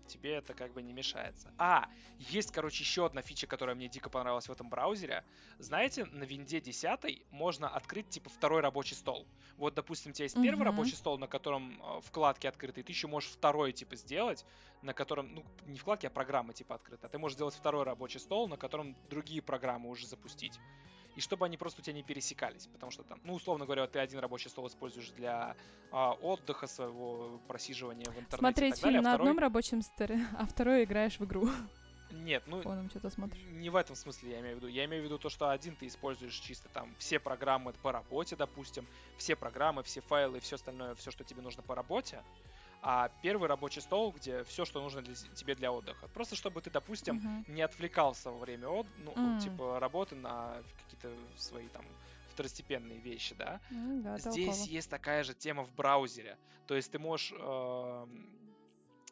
[0.07, 1.53] тебе это как бы не мешается.
[1.59, 1.89] А,
[2.19, 5.25] есть, короче, еще одна фича, которая мне дико понравилась в этом браузере.
[5.59, 9.27] Знаете, на винде 10 можно открыть, типа, второй рабочий стол.
[9.57, 10.65] Вот, допустим, у тебя есть первый Мгм.
[10.65, 14.45] рабочий стол, на котором э, вкладки открыты, и ты еще можешь второй, типа, сделать,
[14.83, 17.07] на котором, ну, не вкладки, а программы, типа, открыты.
[17.07, 20.61] А ты можешь сделать второй рабочий стол, на котором другие программы уже запустить.
[21.17, 23.99] И чтобы они просто у тебя не пересекались, потому что там, ну, условно говоря, ты
[23.99, 25.57] один рабочий стол используешь для
[25.91, 29.31] а, отдыха своего, просиживания в интернете Смотреть и так далее, фильм а на второй...
[29.31, 31.49] одном рабочем столе, а второй играешь в игру.
[32.13, 33.41] Нет, ну, Фоном что-то смотришь.
[33.53, 34.69] не в этом смысле я имею в виду.
[34.69, 38.37] Я имею в виду то, что один ты используешь чисто там все программы по работе,
[38.37, 38.87] допустим,
[39.17, 42.23] все программы, все файлы все остальное, все, что тебе нужно по работе.
[42.85, 46.09] А первый рабочий стол, где все, что нужно для, тебе для отдыха.
[46.09, 47.45] Просто чтобы ты, допустим, Мгм.
[47.47, 49.39] не отвлекался во время от, ну, М.
[49.39, 51.85] типа работы на какие-то свои там
[52.33, 53.61] второстепенные вещи, да.
[53.71, 54.67] Ну да, Здесь толково.
[54.69, 56.37] есть такая же тема в браузере.
[56.67, 57.33] То есть ты можешь...
[57.39, 58.29] эм,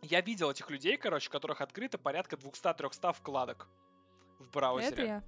[0.02, 3.68] Я видел этих людей, короче, у которых открыто порядка 200-300 вкладок
[4.40, 4.92] в браузере.
[4.94, 5.22] Это я.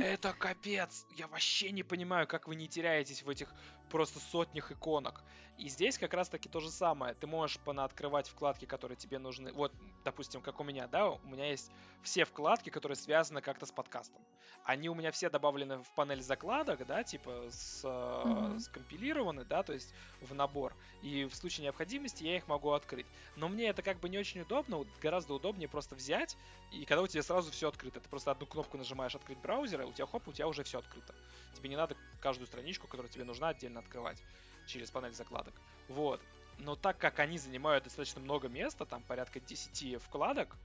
[0.00, 1.06] Это капец!
[1.10, 3.54] Я вообще не понимаю, как вы не теряетесь в этих
[3.90, 5.22] просто сотнях иконок.
[5.58, 7.12] И здесь как раз-таки то же самое.
[7.14, 9.52] Ты можешь понаоткрывать вкладки, которые тебе нужны.
[9.52, 9.72] Вот,
[10.04, 11.70] допустим, как у меня, да, у меня есть
[12.02, 14.22] все вкладки, которые связаны как-то с подкастом.
[14.64, 18.58] Они у меня все добавлены в панель закладок, да, типа с, Мгм.
[18.60, 19.92] скомпилированы, да, то есть
[20.22, 20.74] в набор.
[21.02, 23.06] И в случае необходимости я их могу открыть.
[23.36, 24.86] Но мне это как бы не очень удобно.
[25.02, 26.38] Гораздо удобнее просто взять,
[26.72, 28.00] и когда у тебя сразу все открыто.
[28.00, 30.78] Ты просто одну кнопку нажимаешь открыть браузер, и у тебя хоп, у тебя уже все
[30.78, 31.14] открыто.
[31.54, 34.22] Тебе не надо каждую страничку, которая тебе нужна, отдельно открывать
[34.66, 35.54] через панель закладок.
[35.88, 36.20] Вот.
[36.58, 40.56] Но так как они занимают достаточно много места, там порядка 10 вкладок,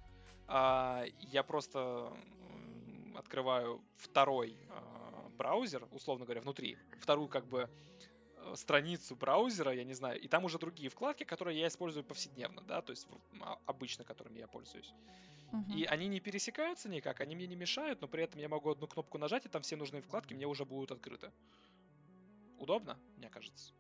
[0.48, 2.14] а, я просто
[3.16, 7.70] открываю второй а, браузер, условно говоря, внутри, вторую как бы
[8.38, 12.62] э, страницу браузера, я не знаю, и там уже другие вкладки, которые я использую повседневно,
[12.62, 13.08] да, то есть
[13.42, 14.94] а, обычно, которыми я пользуюсь.
[15.52, 15.72] Мгм.
[15.74, 18.88] И они не пересекаются никак, они мне не мешают, но при этом я могу одну
[18.88, 21.32] кнопку нажать, и там все нужные вкладки мне уже будут открыты.
[22.60, 23.74] Удобно, мне кажется.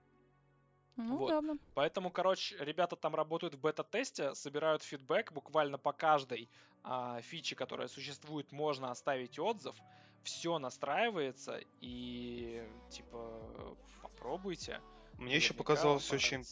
[0.97, 1.31] Ну, вот.
[1.31, 1.57] удобно.
[1.73, 6.49] Поэтому, короче, ребята там работают в бета-тесте, собирают фидбэк буквально по каждой
[6.83, 9.75] а, фиче, которая существует, можно оставить отзыв.
[10.23, 14.81] Все настраивается и типа попробуйте.
[15.17, 16.43] Мне еще показалось очень.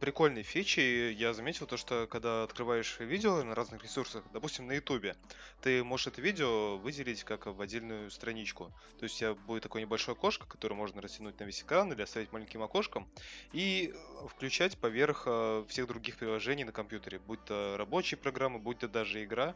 [0.00, 1.12] Прикольной фичей.
[1.12, 5.16] Я заметил то, что когда открываешь видео на разных ресурсах, допустим, на Ютубе,
[5.60, 8.72] ты можешь это видео выделить как в отдельную страничку.
[8.98, 12.02] То есть у тебя будет такое небольшое окошко, которое можно растянуть на весь экран или
[12.02, 13.08] оставить маленьким окошком,
[13.52, 18.78] и э, включать поверх э, всех других приложений на компьютере, будь то рабочие программы, будь
[18.78, 19.54] то даже игра.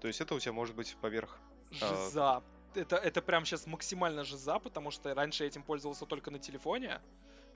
[0.00, 1.38] То есть это у тебя может быть поверх.
[1.80, 2.06] А.
[2.06, 2.42] Жиза.
[2.74, 7.00] Это, это прям сейчас максимально жиза, потому что раньше я этим пользовался только на телефоне.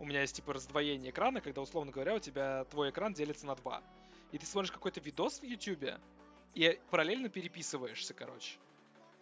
[0.02, 3.54] У меня есть типа раздвоение экрана, когда, условно говоря, у тебя твой экран делится на
[3.54, 3.84] два.
[4.32, 6.00] И ты смотришь какой-то видос в Ютубе,
[6.54, 8.58] и параллельно переписываешься, короче.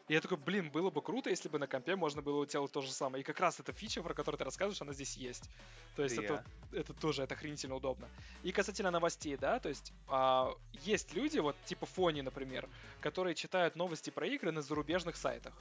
[0.09, 2.81] И я такой, блин, было бы круто, если бы на компе можно было делать то
[2.81, 3.21] же самое.
[3.21, 5.51] И как раз эта фича, про которую ты рассказываешь, она здесь есть.
[5.97, 8.09] То есть это, это тоже, это охренительно удобно.
[8.43, 12.67] И касательно новостей, да, то есть а, есть люди, вот типа Фони, например,
[13.03, 15.53] которые читают новости про игры на зарубежных сайтах.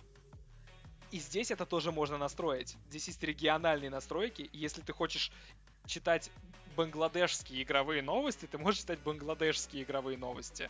[1.12, 2.76] И здесь это тоже можно настроить.
[2.90, 5.32] Здесь есть региональные настройки, и если ты хочешь
[5.86, 6.30] читать
[6.76, 10.70] бангладешские игровые новости, ты можешь читать бангладешские игровые новости.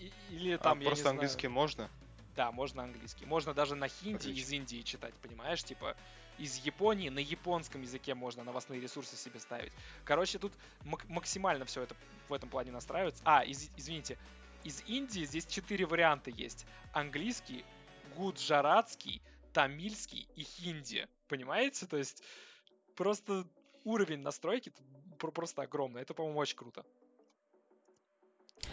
[0.00, 1.90] И- или там, а я не просто знаю, английский можно?
[2.36, 3.26] Да, можно английский.
[3.26, 4.40] Можно даже на хинди Отлично.
[4.40, 5.62] из Индии читать, понимаешь?
[5.64, 5.96] Типа
[6.38, 9.72] из Японии на японском языке можно новостные ресурсы себе ставить.
[10.04, 10.52] Короче, тут
[10.84, 11.94] мак- максимально все это
[12.28, 13.20] в этом плане настраивается.
[13.26, 14.16] А, из- извините,
[14.64, 16.64] из Индии здесь четыре варианта есть.
[16.92, 17.64] Английский,
[18.16, 19.20] гуджаратский,
[19.52, 21.08] тамильский и хинди.
[21.28, 21.86] Понимаете?
[21.86, 22.22] То есть
[22.96, 23.46] просто
[23.84, 24.72] уровень настройки
[25.18, 26.02] просто огромный.
[26.02, 26.84] Это, по-моему, очень круто.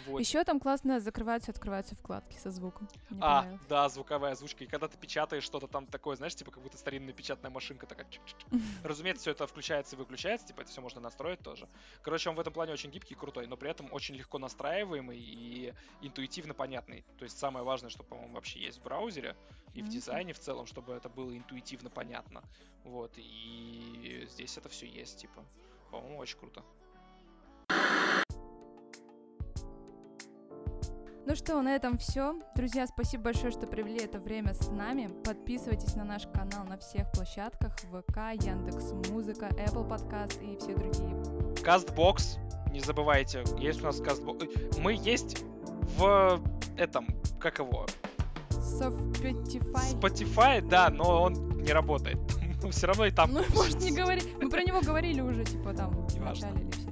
[0.06, 0.20] Вот.
[0.20, 2.88] Еще там классно закрываются и открываются вкладки со звуком.
[3.10, 3.66] Мне А, понравилось.
[3.68, 4.64] да, звуковая озвучка.
[4.64, 8.06] И когда ты печатаешь что-то там такое, знаешь, типа как будто старинная печатная машинка такая.
[8.84, 11.68] Разумеется, все это включается и выключается, типа это все можно настроить тоже.
[12.02, 15.18] Короче, он в этом плане очень гибкий и крутой, но при этом очень легко настраиваемый
[15.18, 17.04] и интуитивно понятный.
[17.18, 19.36] То есть самое важное, что, по-моему, вообще есть в браузере
[19.74, 19.90] и в Мгм.
[19.92, 22.42] дизайне в целом, чтобы это было интуитивно понятно.
[22.84, 25.44] Вот, и здесь это все есть, типа.
[25.90, 26.62] По-моему, очень круто.
[31.28, 32.36] Ну что, на этом все.
[32.56, 35.10] Друзья, спасибо большое, что провели это время с нами.
[35.26, 41.14] Подписывайтесь на наш канал на всех площадках ВК, Яндекс Музыка, Apple Podcast и все другие.
[41.62, 42.38] Кастбокс,
[42.72, 44.46] не забывайте, есть у нас Кастбокс.
[44.78, 45.44] Мы есть
[45.98, 46.40] в
[46.78, 47.06] этом,
[47.38, 47.84] как его,
[48.48, 50.00] Spotify.
[50.00, 52.16] Spotify, да, но он не работает.
[52.70, 53.34] Все равно и там.
[53.34, 54.22] Ну, может, не говори.
[54.40, 56.87] Мы про него говорили уже, типа там в начале или в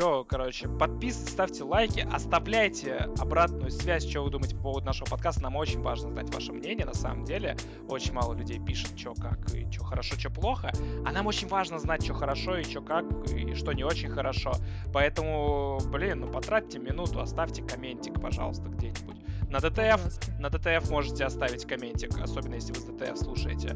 [0.00, 5.42] Че, короче, подписывайтесь, ставьте лайки, оставляйте обратную связь, что вы думаете по поводу нашего подкаста.
[5.42, 7.54] Нам очень важно знать ваше мнение, на самом деле.
[7.86, 10.72] Очень мало людей пишет, что как, и что хорошо, что плохо.
[11.04, 14.52] А нам очень важно знать, что хорошо, и что как, и что не очень хорошо.
[14.90, 19.16] Поэтому, блин, ну потратьте минуту, оставьте комментик, пожалуйста, где-нибудь.
[19.50, 23.74] На DTF, на DTF можете оставить комментик, особенно если вы с DTF слушаете.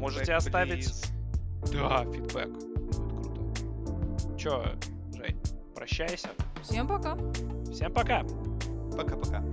[0.00, 1.12] Можете Feedback, оставить- please.
[1.70, 2.48] Да, фидбэк.
[2.48, 4.38] Будет круто.
[4.38, 4.64] Чё,
[5.14, 5.38] Жень,
[5.76, 6.28] прощайся.
[6.62, 7.16] Всем пока.
[7.70, 8.24] Всем пока.
[8.96, 9.44] Пока-пока.